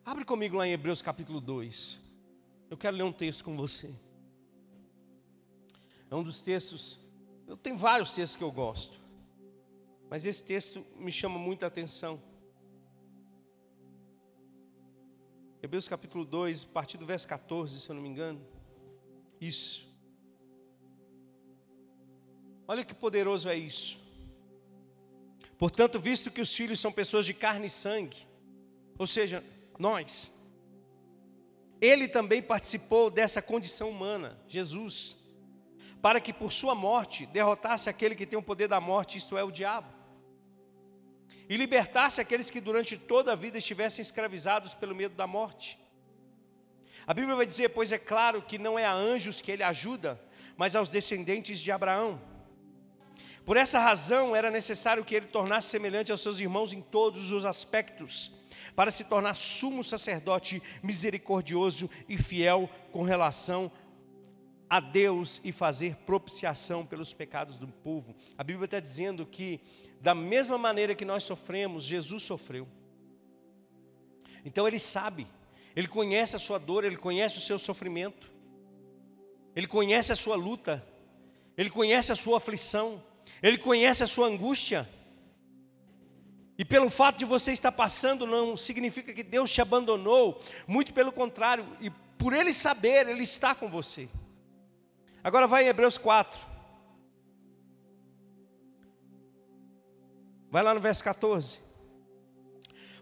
Abre 0.02 0.24
comigo 0.24 0.56
lá 0.56 0.66
em 0.66 0.72
Hebreus 0.72 1.02
capítulo 1.02 1.42
2. 1.42 2.00
Eu 2.70 2.78
quero 2.78 2.96
ler 2.96 3.02
um 3.02 3.12
texto 3.12 3.44
com 3.44 3.54
você. 3.54 3.94
É 6.10 6.14
um 6.14 6.22
dos 6.22 6.42
textos, 6.42 6.98
eu 7.46 7.58
tenho 7.58 7.76
vários 7.76 8.14
textos 8.14 8.36
que 8.36 8.44
eu 8.44 8.50
gosto, 8.50 8.98
mas 10.08 10.24
esse 10.24 10.42
texto 10.42 10.82
me 10.96 11.12
chama 11.12 11.38
muita 11.38 11.66
atenção. 11.66 12.18
Hebreus 15.64 15.86
capítulo 15.86 16.24
2, 16.24 16.64
a 16.64 16.72
partir 16.72 16.98
do 16.98 17.06
verso 17.06 17.28
14, 17.28 17.80
se 17.80 17.88
eu 17.88 17.94
não 17.94 18.02
me 18.02 18.08
engano. 18.08 18.44
Isso. 19.40 19.88
Olha 22.66 22.84
que 22.84 22.92
poderoso 22.92 23.48
é 23.48 23.54
isso. 23.54 23.96
Portanto, 25.56 26.00
visto 26.00 26.32
que 26.32 26.40
os 26.40 26.52
filhos 26.52 26.80
são 26.80 26.90
pessoas 26.90 27.24
de 27.24 27.32
carne 27.32 27.66
e 27.66 27.70
sangue, 27.70 28.26
ou 28.98 29.06
seja, 29.06 29.44
nós, 29.78 30.36
ele 31.80 32.08
também 32.08 32.42
participou 32.42 33.08
dessa 33.08 33.40
condição 33.40 33.88
humana, 33.88 34.36
Jesus, 34.48 35.16
para 36.02 36.20
que 36.20 36.32
por 36.32 36.50
sua 36.50 36.74
morte 36.74 37.24
derrotasse 37.26 37.88
aquele 37.88 38.16
que 38.16 38.26
tem 38.26 38.36
o 38.36 38.42
poder 38.42 38.66
da 38.66 38.80
morte, 38.80 39.16
isto 39.16 39.38
é, 39.38 39.44
o 39.44 39.52
diabo 39.52 40.01
e 41.48 41.56
libertasse 41.56 42.20
aqueles 42.20 42.50
que 42.50 42.60
durante 42.60 42.96
toda 42.96 43.32
a 43.32 43.36
vida 43.36 43.58
estivessem 43.58 44.02
escravizados 44.02 44.74
pelo 44.74 44.94
medo 44.94 45.14
da 45.14 45.26
morte. 45.26 45.78
A 47.06 47.12
Bíblia 47.12 47.34
vai 47.34 47.46
dizer: 47.46 47.70
Pois 47.70 47.92
é 47.92 47.98
claro 47.98 48.42
que 48.42 48.58
não 48.58 48.78
é 48.78 48.84
a 48.84 48.92
anjos 48.92 49.40
que 49.40 49.50
ele 49.50 49.62
ajuda, 49.62 50.20
mas 50.56 50.76
aos 50.76 50.90
descendentes 50.90 51.58
de 51.58 51.72
Abraão. 51.72 52.20
Por 53.44 53.56
essa 53.56 53.80
razão 53.80 54.36
era 54.36 54.50
necessário 54.50 55.04
que 55.04 55.14
ele 55.14 55.26
tornasse 55.26 55.68
semelhante 55.68 56.12
aos 56.12 56.20
seus 56.20 56.38
irmãos 56.38 56.72
em 56.72 56.80
todos 56.80 57.32
os 57.32 57.44
aspectos, 57.44 58.30
para 58.76 58.90
se 58.90 59.04
tornar 59.04 59.34
sumo 59.34 59.82
sacerdote 59.82 60.62
misericordioso 60.82 61.90
e 62.08 62.16
fiel 62.16 62.70
com 62.92 63.02
relação 63.02 63.70
a 64.72 64.80
Deus 64.80 65.38
e 65.44 65.52
fazer 65.52 65.96
propiciação 65.96 66.86
pelos 66.86 67.12
pecados 67.12 67.58
do 67.58 67.68
povo. 67.68 68.16
A 68.38 68.42
Bíblia 68.42 68.64
está 68.64 68.80
dizendo 68.80 69.26
que 69.26 69.60
da 70.00 70.14
mesma 70.14 70.56
maneira 70.56 70.94
que 70.94 71.04
nós 71.04 71.24
sofremos, 71.24 71.84
Jesus 71.84 72.22
sofreu. 72.22 72.66
Então 74.42 74.66
ele 74.66 74.78
sabe, 74.78 75.26
ele 75.76 75.86
conhece 75.86 76.36
a 76.36 76.38
sua 76.38 76.56
dor, 76.56 76.84
ele 76.84 76.96
conhece 76.96 77.36
o 77.36 77.42
seu 77.42 77.58
sofrimento, 77.58 78.32
ele 79.54 79.66
conhece 79.66 80.10
a 80.10 80.16
sua 80.16 80.36
luta, 80.36 80.82
ele 81.54 81.68
conhece 81.68 82.10
a 82.10 82.16
sua 82.16 82.38
aflição, 82.38 83.02
ele 83.42 83.58
conhece 83.58 84.02
a 84.02 84.06
sua 84.06 84.26
angústia. 84.26 84.88
E 86.56 86.64
pelo 86.64 86.88
fato 86.88 87.18
de 87.18 87.26
você 87.26 87.52
estar 87.52 87.72
passando, 87.72 88.26
não 88.26 88.56
significa 88.56 89.12
que 89.12 89.22
Deus 89.22 89.50
te 89.50 89.60
abandonou, 89.60 90.40
muito 90.66 90.94
pelo 90.94 91.12
contrário, 91.12 91.66
e 91.78 91.90
por 92.16 92.32
ele 92.32 92.54
saber, 92.54 93.06
ele 93.06 93.22
está 93.22 93.54
com 93.54 93.68
você. 93.68 94.08
Agora 95.24 95.46
vai 95.46 95.64
em 95.64 95.68
Hebreus 95.68 95.96
4. 95.98 96.52
Vai 100.50 100.62
lá 100.62 100.74
no 100.74 100.80
verso 100.80 101.02
14. 101.04 101.60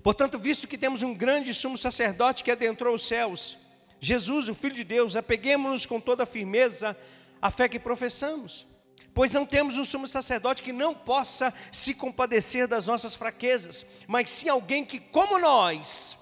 Portanto, 0.02 0.38
visto 0.38 0.68
que 0.68 0.78
temos 0.78 1.02
um 1.02 1.14
grande 1.14 1.52
sumo 1.52 1.76
sacerdote 1.76 2.44
que 2.44 2.50
adentrou 2.50 2.94
os 2.94 3.06
céus, 3.06 3.58
Jesus, 3.98 4.48
o 4.48 4.54
Filho 4.54 4.74
de 4.74 4.84
Deus, 4.84 5.16
apeguemos-nos 5.16 5.84
com 5.84 6.00
toda 6.00 6.22
a 6.22 6.26
firmeza 6.26 6.96
à 7.40 7.50
fé 7.50 7.68
que 7.68 7.78
professamos, 7.78 8.66
pois 9.12 9.32
não 9.32 9.44
temos 9.44 9.78
um 9.78 9.84
sumo 9.84 10.06
sacerdote 10.06 10.62
que 10.62 10.72
não 10.72 10.94
possa 10.94 11.52
se 11.72 11.94
compadecer 11.94 12.68
das 12.68 12.86
nossas 12.86 13.14
fraquezas, 13.14 13.84
mas 14.06 14.30
sim 14.30 14.48
alguém 14.48 14.84
que, 14.84 15.00
como 15.00 15.38
nós, 15.38 16.18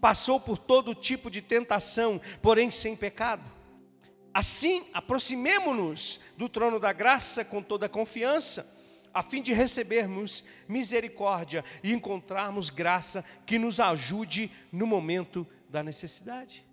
passou 0.00 0.40
por 0.40 0.58
todo 0.58 0.94
tipo 0.94 1.30
de 1.30 1.40
tentação, 1.40 2.20
porém 2.40 2.70
sem 2.70 2.96
pecado. 2.96 3.51
Assim, 4.34 4.86
aproximemo-nos 4.94 6.20
do 6.38 6.48
trono 6.48 6.80
da 6.80 6.92
graça 6.92 7.44
com 7.44 7.62
toda 7.62 7.88
confiança, 7.88 8.80
a 9.12 9.22
fim 9.22 9.42
de 9.42 9.52
recebermos 9.52 10.42
misericórdia 10.66 11.62
e 11.82 11.92
encontrarmos 11.92 12.70
graça 12.70 13.22
que 13.44 13.58
nos 13.58 13.78
ajude 13.78 14.50
no 14.72 14.86
momento 14.86 15.46
da 15.68 15.82
necessidade. 15.82 16.64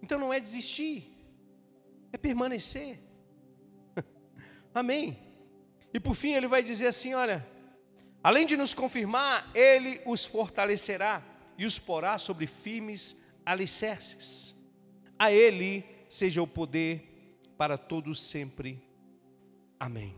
Então 0.00 0.18
não 0.18 0.32
é 0.32 0.38
desistir, 0.38 1.12
é 2.12 2.16
permanecer. 2.18 3.00
Amém. 4.72 5.18
E 5.92 5.98
por 5.98 6.14
fim 6.14 6.34
ele 6.34 6.46
vai 6.46 6.62
dizer 6.62 6.86
assim: 6.86 7.14
olha, 7.14 7.44
além 8.22 8.46
de 8.46 8.56
nos 8.56 8.74
confirmar, 8.74 9.50
ele 9.54 10.00
os 10.06 10.24
fortalecerá 10.24 11.22
e 11.62 11.64
os 11.64 11.78
porá 11.78 12.18
sobre 12.18 12.44
firmes 12.44 13.22
alicerces. 13.46 14.52
A 15.16 15.30
ele 15.30 15.84
seja 16.10 16.42
o 16.42 16.46
poder 16.46 17.38
para 17.56 17.78
todos 17.78 18.20
sempre. 18.20 18.82
Amém. 19.78 20.16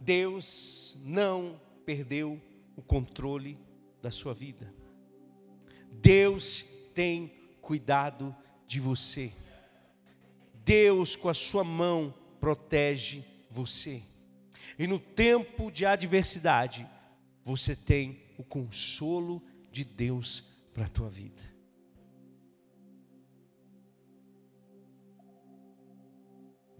Deus 0.00 0.98
não 1.04 1.60
perdeu 1.84 2.42
o 2.74 2.82
controle 2.82 3.56
da 4.02 4.10
sua 4.10 4.34
vida. 4.34 4.74
Deus 5.92 6.62
tem 6.96 7.32
cuidado 7.60 8.34
de 8.66 8.80
você. 8.80 9.32
Deus, 10.64 11.14
com 11.14 11.28
a 11.28 11.34
sua 11.34 11.62
mão, 11.62 12.12
protege 12.40 13.22
você. 13.48 14.02
E 14.76 14.88
no 14.88 14.98
tempo 14.98 15.70
de 15.70 15.86
adversidade, 15.86 16.88
você 17.46 17.76
tem 17.76 18.20
o 18.36 18.42
consolo 18.42 19.40
de 19.70 19.84
Deus 19.84 20.40
para 20.74 20.86
a 20.86 20.88
tua 20.88 21.08
vida. 21.08 21.44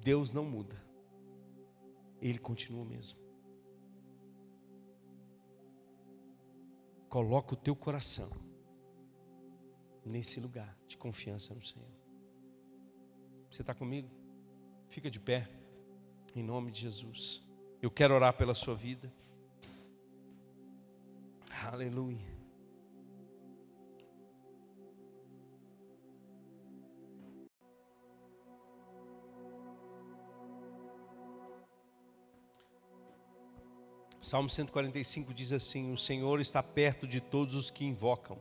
Deus 0.03 0.33
não 0.33 0.45
muda, 0.45 0.77
Ele 2.21 2.41
continua 2.41 2.85
mesmo. 2.85 3.21
Coloca 7.09 7.55
o 7.55 7.57
teu 7.57 7.77
coração 7.77 8.29
nesse 10.05 10.41
lugar 10.41 10.77
de 10.89 10.97
confiança 10.97 11.55
no 11.55 11.63
Senhor. 11.63 11.89
Você 13.49 13.63
está 13.63 13.73
comigo? 13.73 14.11
Fica 14.89 15.09
de 15.09 15.21
pé, 15.21 15.49
em 16.35 16.43
nome 16.43 16.73
de 16.73 16.81
Jesus. 16.81 17.49
Eu 17.81 17.91
quero 17.91 18.15
orar 18.15 18.37
pela 18.37 18.53
sua 18.53 18.75
vida. 18.75 19.15
Aleluia. 21.65 22.37
Salmo 34.21 34.49
145 34.49 35.33
diz 35.33 35.53
assim: 35.53 35.93
O 35.93 35.99
Senhor 35.99 36.41
está 36.41 36.63
perto 36.63 37.07
de 37.07 37.21
todos 37.21 37.55
os 37.55 37.71
que 37.71 37.85
invocam 37.85 38.39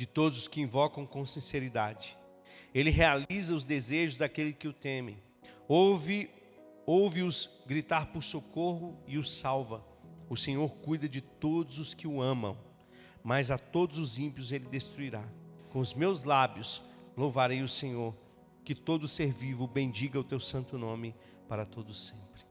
de 0.00 0.06
todos 0.06 0.38
os 0.38 0.48
que 0.48 0.62
invocam 0.62 1.04
com 1.04 1.26
sinceridade. 1.26 2.16
Ele 2.74 2.88
realiza 2.88 3.54
os 3.54 3.66
desejos 3.66 4.16
daquele 4.16 4.54
que 4.54 4.66
o 4.66 4.72
teme. 4.72 5.22
Ouve, 5.68 6.30
ouve-os 6.86 7.60
gritar 7.66 8.06
por 8.06 8.22
socorro 8.22 8.98
e 9.06 9.18
os 9.18 9.30
salva. 9.30 9.84
O 10.30 10.36
Senhor 10.36 10.70
cuida 10.76 11.08
de 11.08 11.20
todos 11.20 11.80
os 11.80 11.92
que 11.92 12.06
o 12.06 12.22
amam, 12.22 12.56
mas 13.20 13.50
a 13.50 13.58
todos 13.58 13.98
os 13.98 14.16
ímpios 14.16 14.52
ele 14.52 14.66
destruirá. 14.66 15.24
Com 15.70 15.80
os 15.80 15.92
meus 15.92 16.22
lábios 16.22 16.80
louvarei 17.16 17.62
o 17.62 17.68
Senhor, 17.68 18.14
que 18.64 18.72
todo 18.72 19.08
ser 19.08 19.32
vivo 19.32 19.66
bendiga 19.66 20.20
o 20.20 20.24
teu 20.24 20.38
santo 20.38 20.78
nome 20.78 21.16
para 21.48 21.66
todos 21.66 22.06
sempre. 22.06 22.44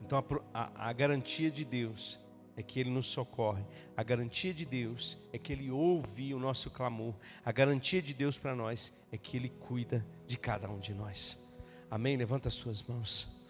Então 0.00 0.24
a, 0.54 0.60
a, 0.62 0.90
a 0.90 0.92
garantia 0.92 1.50
de 1.50 1.64
Deus 1.64 2.20
é 2.56 2.62
que 2.62 2.78
Ele 2.78 2.90
nos 2.90 3.06
socorre. 3.06 3.64
A 3.96 4.04
garantia 4.04 4.54
de 4.54 4.64
Deus 4.64 5.18
é 5.32 5.38
que 5.38 5.52
Ele 5.52 5.68
ouve 5.68 6.32
o 6.32 6.38
nosso 6.38 6.70
clamor. 6.70 7.14
A 7.44 7.50
garantia 7.50 8.00
de 8.00 8.14
Deus 8.14 8.38
para 8.38 8.54
nós 8.54 8.94
é 9.10 9.18
que 9.18 9.36
Ele 9.36 9.48
cuida 9.48 10.06
de 10.28 10.38
cada 10.38 10.70
um 10.70 10.78
de 10.78 10.94
nós. 10.94 11.44
Amém? 11.90 12.16
Levanta 12.16 12.46
as 12.46 12.54
suas 12.54 12.84
mãos. 12.84 13.44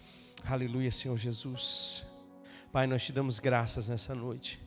Aleluia, 0.44 0.90
Senhor 0.90 1.18
Jesus. 1.18 2.15
Pai, 2.72 2.86
nós 2.86 3.04
te 3.04 3.12
damos 3.12 3.38
graças 3.38 3.88
nessa 3.88 4.14
noite. 4.14 4.60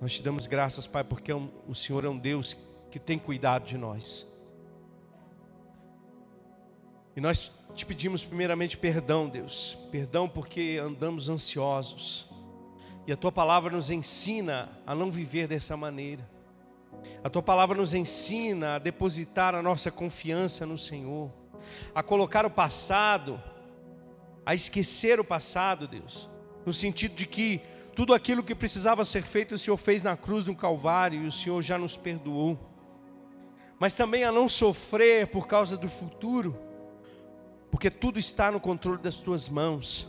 Nós 0.00 0.14
te 0.14 0.22
damos 0.22 0.46
graças, 0.46 0.86
Pai, 0.86 1.04
porque 1.04 1.32
é 1.32 1.34
o 1.34 1.74
Senhor 1.74 2.04
é 2.04 2.08
um 2.08 2.18
Deus 2.18 2.56
que 2.90 2.98
tem 2.98 3.18
cuidado 3.18 3.64
de 3.64 3.78
nós. 3.78 4.26
E 7.16 7.20
nós 7.20 7.52
te 7.74 7.86
pedimos 7.86 8.24
primeiramente 8.24 8.76
perdão, 8.76 9.28
Deus. 9.28 9.78
Perdão 9.90 10.28
porque 10.28 10.80
andamos 10.82 11.28
ansiosos. 11.28 12.28
E 13.06 13.12
a 13.12 13.16
tua 13.16 13.32
palavra 13.32 13.72
nos 13.72 13.90
ensina 13.90 14.70
a 14.86 14.94
não 14.94 15.10
viver 15.10 15.48
dessa 15.48 15.76
maneira. 15.76 16.28
A 17.24 17.30
tua 17.30 17.42
palavra 17.42 17.76
nos 17.76 17.94
ensina 17.94 18.76
a 18.76 18.78
depositar 18.78 19.54
a 19.54 19.62
nossa 19.62 19.90
confiança 19.90 20.66
no 20.66 20.78
Senhor, 20.78 21.30
a 21.94 22.02
colocar 22.02 22.44
o 22.44 22.50
passado, 22.50 23.42
a 24.44 24.54
esquecer 24.54 25.20
o 25.20 25.24
passado, 25.24 25.86
Deus, 25.86 26.28
no 26.66 26.72
sentido 26.72 27.14
de 27.14 27.26
que 27.26 27.60
tudo 27.94 28.14
aquilo 28.14 28.42
que 28.42 28.54
precisava 28.54 29.04
ser 29.04 29.22
feito 29.22 29.54
o 29.54 29.58
Senhor 29.58 29.76
fez 29.76 30.02
na 30.02 30.16
cruz 30.16 30.44
do 30.44 30.54
Calvário 30.54 31.22
e 31.22 31.26
o 31.26 31.32
Senhor 31.32 31.60
já 31.62 31.76
nos 31.76 31.96
perdoou. 31.96 32.58
Mas 33.78 33.94
também 33.94 34.24
a 34.24 34.32
não 34.32 34.48
sofrer 34.48 35.26
por 35.26 35.46
causa 35.46 35.76
do 35.76 35.88
futuro, 35.88 36.56
porque 37.70 37.90
tudo 37.90 38.18
está 38.18 38.50
no 38.50 38.60
controle 38.60 39.00
das 39.02 39.16
tuas 39.16 39.48
mãos. 39.48 40.08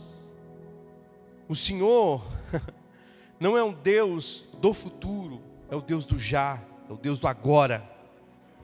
O 1.48 1.54
Senhor 1.54 2.24
não 3.38 3.56
é 3.56 3.62
um 3.62 3.72
Deus 3.72 4.46
do 4.60 4.72
futuro, 4.72 5.42
é 5.68 5.76
o 5.76 5.80
Deus 5.80 6.04
do 6.06 6.18
já, 6.18 6.62
é 6.88 6.92
o 6.92 6.96
Deus 6.96 7.18
do 7.18 7.28
agora, 7.28 7.82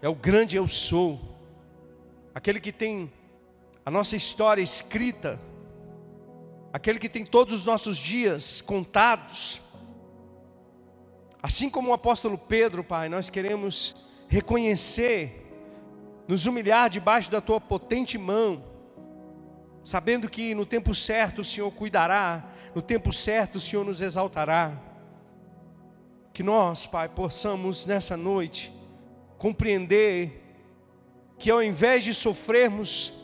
é 0.00 0.08
o 0.08 0.14
grande 0.14 0.56
eu 0.56 0.66
sou, 0.66 1.20
aquele 2.34 2.60
que 2.60 2.72
tem 2.72 3.12
a 3.84 3.90
nossa 3.90 4.16
história 4.16 4.62
escrita, 4.62 5.40
aquele 6.72 6.98
que 6.98 7.08
tem 7.08 7.24
todos 7.24 7.52
os 7.52 7.66
nossos 7.66 7.98
dias 7.98 8.60
contados. 8.60 9.60
Assim 11.42 11.68
como 11.68 11.90
o 11.90 11.94
apóstolo 11.94 12.38
Pedro, 12.38 12.84
Pai, 12.84 13.08
nós 13.08 13.30
queremos 13.30 13.96
reconhecer, 14.28 15.46
nos 16.28 16.46
humilhar 16.46 16.88
debaixo 16.88 17.30
da 17.30 17.40
tua 17.40 17.60
potente 17.60 18.16
mão, 18.16 18.62
sabendo 19.82 20.28
que 20.28 20.54
no 20.54 20.64
tempo 20.64 20.94
certo 20.94 21.40
o 21.40 21.44
Senhor 21.44 21.70
cuidará, 21.72 22.52
no 22.74 22.82
tempo 22.82 23.12
certo 23.12 23.56
o 23.56 23.60
Senhor 23.60 23.84
nos 23.84 24.00
exaltará. 24.00 24.72
Que 26.32 26.42
nós, 26.42 26.86
Pai, 26.86 27.08
possamos 27.08 27.86
nessa 27.86 28.16
noite 28.16 28.72
compreender 29.36 30.40
que 31.38 31.50
ao 31.50 31.62
invés 31.62 32.04
de 32.04 32.12
sofrermos 32.12 33.14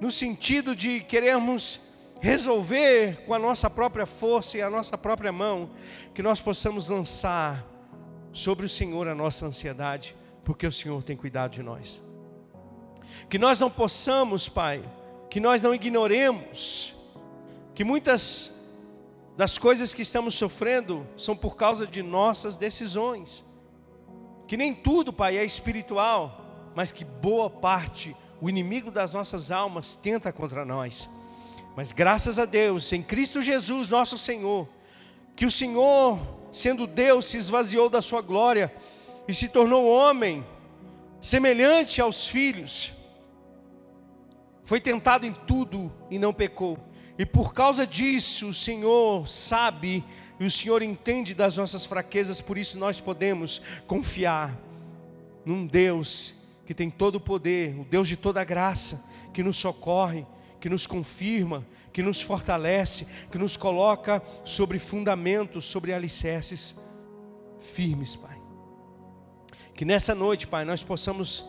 no 0.00 0.10
sentido 0.10 0.74
de 0.74 1.00
querermos 1.00 1.87
resolver 2.20 3.24
com 3.26 3.34
a 3.34 3.38
nossa 3.38 3.70
própria 3.70 4.06
força 4.06 4.58
e 4.58 4.62
a 4.62 4.70
nossa 4.70 4.98
própria 4.98 5.32
mão, 5.32 5.70
que 6.14 6.22
nós 6.22 6.40
possamos 6.40 6.88
lançar 6.88 7.64
sobre 8.32 8.66
o 8.66 8.68
Senhor 8.68 9.08
a 9.08 9.14
nossa 9.14 9.46
ansiedade, 9.46 10.14
porque 10.44 10.66
o 10.66 10.72
Senhor 10.72 11.02
tem 11.02 11.16
cuidado 11.16 11.52
de 11.52 11.62
nós. 11.62 12.02
Que 13.28 13.38
nós 13.38 13.58
não 13.58 13.70
possamos, 13.70 14.48
Pai, 14.48 14.82
que 15.30 15.40
nós 15.40 15.62
não 15.62 15.74
ignoremos 15.74 16.94
que 17.74 17.84
muitas 17.84 18.58
das 19.36 19.56
coisas 19.56 19.94
que 19.94 20.02
estamos 20.02 20.34
sofrendo 20.34 21.06
são 21.16 21.36
por 21.36 21.54
causa 21.54 21.86
de 21.86 22.02
nossas 22.02 22.56
decisões. 22.56 23.44
Que 24.48 24.56
nem 24.56 24.74
tudo, 24.74 25.12
Pai, 25.12 25.36
é 25.36 25.44
espiritual, 25.44 26.72
mas 26.74 26.90
que 26.90 27.04
boa 27.04 27.48
parte 27.48 28.16
o 28.40 28.48
inimigo 28.48 28.90
das 28.90 29.12
nossas 29.12 29.52
almas 29.52 29.94
tenta 29.94 30.32
contra 30.32 30.64
nós. 30.64 31.08
Mas 31.76 31.92
graças 31.92 32.38
a 32.38 32.44
Deus, 32.44 32.92
em 32.92 33.02
Cristo 33.02 33.40
Jesus, 33.40 33.88
nosso 33.88 34.18
Senhor, 34.18 34.68
que 35.36 35.46
o 35.46 35.50
Senhor, 35.50 36.18
sendo 36.52 36.86
Deus, 36.86 37.26
se 37.26 37.36
esvaziou 37.36 37.88
da 37.88 38.02
sua 38.02 38.20
glória 38.20 38.72
e 39.28 39.34
se 39.34 39.48
tornou 39.48 39.86
homem 39.86 40.44
semelhante 41.20 42.00
aos 42.00 42.28
filhos, 42.28 42.92
foi 44.62 44.80
tentado 44.80 45.24
em 45.24 45.32
tudo 45.32 45.92
e 46.10 46.18
não 46.18 46.32
pecou. 46.32 46.78
E 47.18 47.24
por 47.24 47.52
causa 47.52 47.86
disso, 47.86 48.48
o 48.48 48.54
Senhor 48.54 49.26
sabe 49.26 50.04
e 50.38 50.44
o 50.44 50.50
Senhor 50.50 50.82
entende 50.82 51.34
das 51.34 51.56
nossas 51.56 51.84
fraquezas, 51.84 52.40
por 52.40 52.56
isso 52.56 52.78
nós 52.78 53.00
podemos 53.00 53.60
confiar 53.86 54.56
num 55.44 55.66
Deus 55.66 56.34
que 56.64 56.74
tem 56.74 56.90
todo 56.90 57.16
o 57.16 57.20
poder, 57.20 57.74
o 57.80 57.84
Deus 57.84 58.06
de 58.06 58.16
toda 58.16 58.44
graça, 58.44 59.10
que 59.32 59.42
nos 59.42 59.56
socorre, 59.56 60.26
que 60.60 60.68
nos 60.68 60.86
confirma, 60.86 61.66
que 61.92 62.02
nos 62.02 62.20
fortalece, 62.20 63.06
que 63.30 63.38
nos 63.38 63.56
coloca 63.56 64.22
sobre 64.44 64.78
fundamentos, 64.78 65.64
sobre 65.64 65.92
alicerces 65.92 66.76
firmes, 67.60 68.16
Pai. 68.16 68.36
Que 69.74 69.84
nessa 69.84 70.14
noite, 70.14 70.46
Pai, 70.46 70.64
nós 70.64 70.82
possamos 70.82 71.44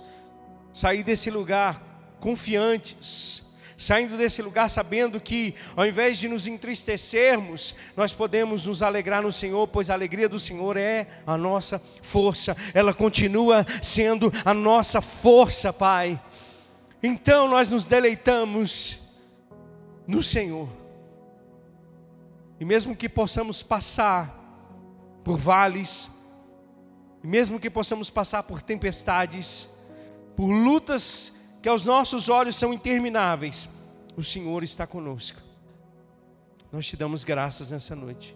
sair 0.72 1.04
desse 1.04 1.32
lugar 1.32 2.18
confiantes, 2.20 3.50
saindo 3.78 4.18
desse 4.18 4.42
lugar 4.42 4.70
sabendo 4.70 5.22
que, 5.22 5.56
ao 5.76 5.86
invés 5.86 6.20
de 6.20 6.28
nos 6.28 6.48
entristecermos, 6.48 7.74
nós 7.96 8.14
podemos 8.14 8.66
nos 8.66 8.84
alegrar 8.84 9.24
no 9.24 9.32
Senhor, 9.32 9.68
pois 9.68 9.90
a 9.90 9.94
alegria 9.94 10.28
do 10.28 10.40
Senhor 10.40 10.76
é 10.78 11.08
a 11.26 11.38
nossa 11.38 11.82
força, 12.02 12.56
ela 12.74 12.94
continua 12.94 13.66
sendo 13.82 14.32
a 14.44 14.54
nossa 14.54 15.02
força, 15.02 15.72
Pai. 15.72 16.22
Então 17.02 17.48
nós 17.48 17.70
nos 17.70 17.86
deleitamos 17.86 19.18
no 20.06 20.22
Senhor, 20.22 20.68
e 22.60 22.66
mesmo 22.66 22.96
que 22.96 23.08
possamos 23.08 23.64
passar 23.64 24.36
por 25.24 25.38
vales, 25.38 26.12
mesmo 27.24 27.60
que 27.60 27.70
possamos 27.70 28.10
passar 28.10 28.44
por 28.44 28.62
tempestades, 28.62 29.70
por 30.36 30.50
lutas 30.50 31.40
que 31.62 31.70
aos 31.70 31.86
nossos 31.86 32.28
olhos 32.28 32.56
são 32.56 32.74
intermináveis, 32.74 33.70
o 34.18 34.24
Senhor 34.24 34.64
está 34.64 34.86
conosco. 34.86 35.42
Nós 36.72 36.86
te 36.88 36.98
damos 36.98 37.24
graças 37.24 37.72
nessa 37.72 37.96
noite. 37.96 38.36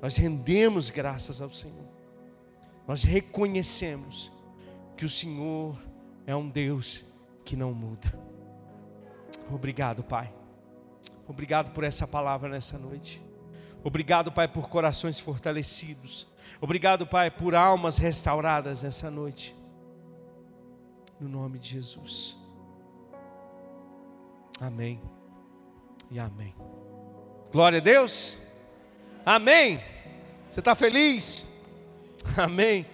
Nós 0.00 0.16
rendemos 0.16 0.90
graças 0.90 1.40
ao 1.40 1.50
Senhor. 1.50 1.86
Nós 2.88 3.04
reconhecemos 3.04 4.32
que 4.96 5.04
o 5.04 5.10
Senhor 5.10 5.80
é 6.26 6.34
um 6.34 6.48
Deus 6.48 7.11
que 7.44 7.56
não 7.56 7.72
muda. 7.72 8.12
Obrigado, 9.50 10.02
Pai. 10.02 10.32
Obrigado 11.26 11.72
por 11.72 11.84
essa 11.84 12.06
palavra 12.06 12.48
nessa 12.48 12.78
noite. 12.78 13.22
Obrigado, 13.84 14.30
Pai, 14.30 14.46
por 14.46 14.68
corações 14.68 15.18
fortalecidos. 15.18 16.26
Obrigado, 16.60 17.06
Pai, 17.06 17.30
por 17.30 17.54
almas 17.54 17.98
restauradas 17.98 18.82
nessa 18.82 19.10
noite. 19.10 19.54
No 21.18 21.28
nome 21.28 21.58
de 21.58 21.70
Jesus. 21.70 22.38
Amém 24.60 25.00
e 26.10 26.18
amém. 26.18 26.54
Glória 27.50 27.78
a 27.78 27.82
Deus. 27.82 28.38
Amém. 29.26 29.80
Você 30.48 30.60
está 30.60 30.74
feliz? 30.74 31.46
Amém. 32.36 32.86